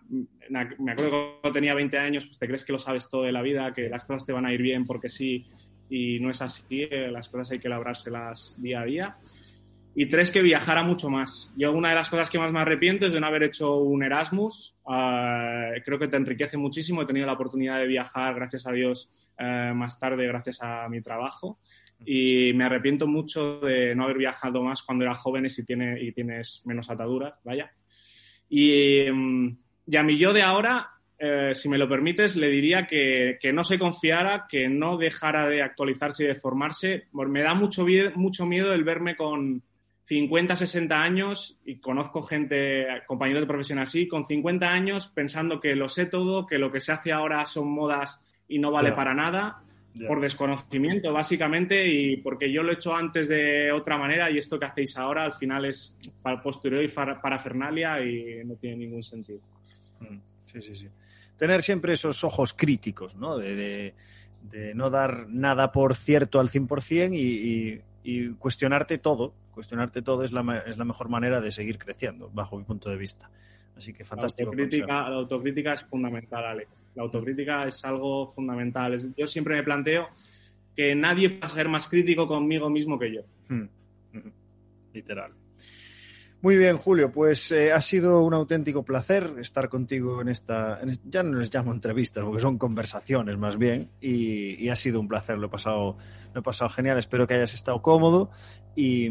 [0.49, 3.31] me acuerdo que cuando tenía 20 años, pues te crees que lo sabes todo de
[3.31, 5.47] la vida, que las cosas te van a ir bien porque sí,
[5.89, 6.65] y no es así.
[6.69, 9.17] Eh, las cosas hay que labrárselas día a día.
[9.99, 11.51] Y tres, que viajara mucho más.
[11.57, 14.03] Yo una de las cosas que más me arrepiento es de no haber hecho un
[14.03, 14.77] Erasmus.
[14.87, 17.01] Ah, creo que te enriquece muchísimo.
[17.01, 19.09] He tenido la oportunidad de viajar, gracias a Dios,
[19.39, 21.59] eh, más tarde, gracias a mi trabajo.
[22.05, 26.11] Y me arrepiento mucho de no haber viajado más cuando era joven y, tiene, y
[26.11, 27.71] tienes menos ataduras, vaya.
[28.49, 29.57] Y, mm,
[29.87, 33.51] y a mí yo de ahora, eh, si me lo permites, le diría que, que,
[33.51, 37.07] no se confiara, que no dejara de actualizarse y de formarse.
[37.11, 39.63] Me da mucho, mucho miedo el verme con
[40.05, 45.75] 50, 60 años, y conozco gente, compañeros de profesión así, con 50 años pensando que
[45.75, 49.13] lo sé todo, que lo que se hace ahora son modas y no vale para
[49.13, 49.63] nada,
[50.07, 54.57] por desconocimiento básicamente, y porque yo lo he hecho antes de otra manera y esto
[54.57, 59.03] que hacéis ahora al final es para posterior y para Fernalia y no tiene ningún
[59.03, 59.39] sentido.
[59.99, 60.87] Mm, sí, sí, sí.
[61.37, 63.37] Tener siempre esos ojos críticos, ¿no?
[63.37, 63.93] De,
[64.41, 70.23] de, no dar nada por cierto al 100% y, y y cuestionarte todo, cuestionarte todo
[70.23, 73.29] es la, es la mejor manera de seguir creciendo, bajo mi punto de vista.
[73.75, 74.45] Así que fantástico.
[74.45, 76.85] La autocrítica, la autocrítica es fundamental, Alex.
[76.95, 78.97] La autocrítica es algo fundamental.
[79.17, 80.07] Yo siempre me planteo
[80.73, 83.21] que nadie va a ser más crítico conmigo mismo que yo.
[83.49, 83.67] Hmm.
[84.93, 85.33] Literal.
[86.39, 91.23] Muy bien, Julio, pues eh, ha sido un auténtico placer estar contigo en esta, ya
[91.23, 95.47] no les llamo entrevistas, porque son conversaciones más bien, y, ha sido un placer, lo
[95.47, 95.97] he pasado,
[96.33, 98.29] lo he pasado genial, espero que hayas estado cómodo
[98.75, 99.09] y,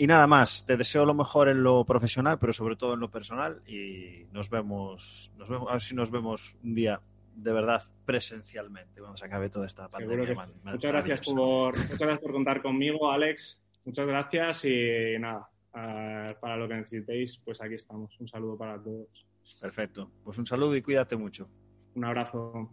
[0.00, 3.62] nada más, te deseo lo mejor en lo profesional, pero sobre todo en lo personal
[3.66, 7.00] y nos vemos, nos vemos, a ver si nos vemos un día
[7.34, 10.46] de verdad presencialmente cuando se acabe toda esta pandemia.
[10.64, 13.62] muchas gracias por, muchas gracias por contar conmigo, Alex.
[13.84, 18.18] Muchas gracias y nada, Ah, para lo que necesitéis, pues aquí estamos.
[18.20, 19.26] Un saludo para todos.
[19.60, 20.10] Perfecto.
[20.24, 21.48] Pues un saludo y cuídate mucho.
[21.94, 22.70] Un abrazo.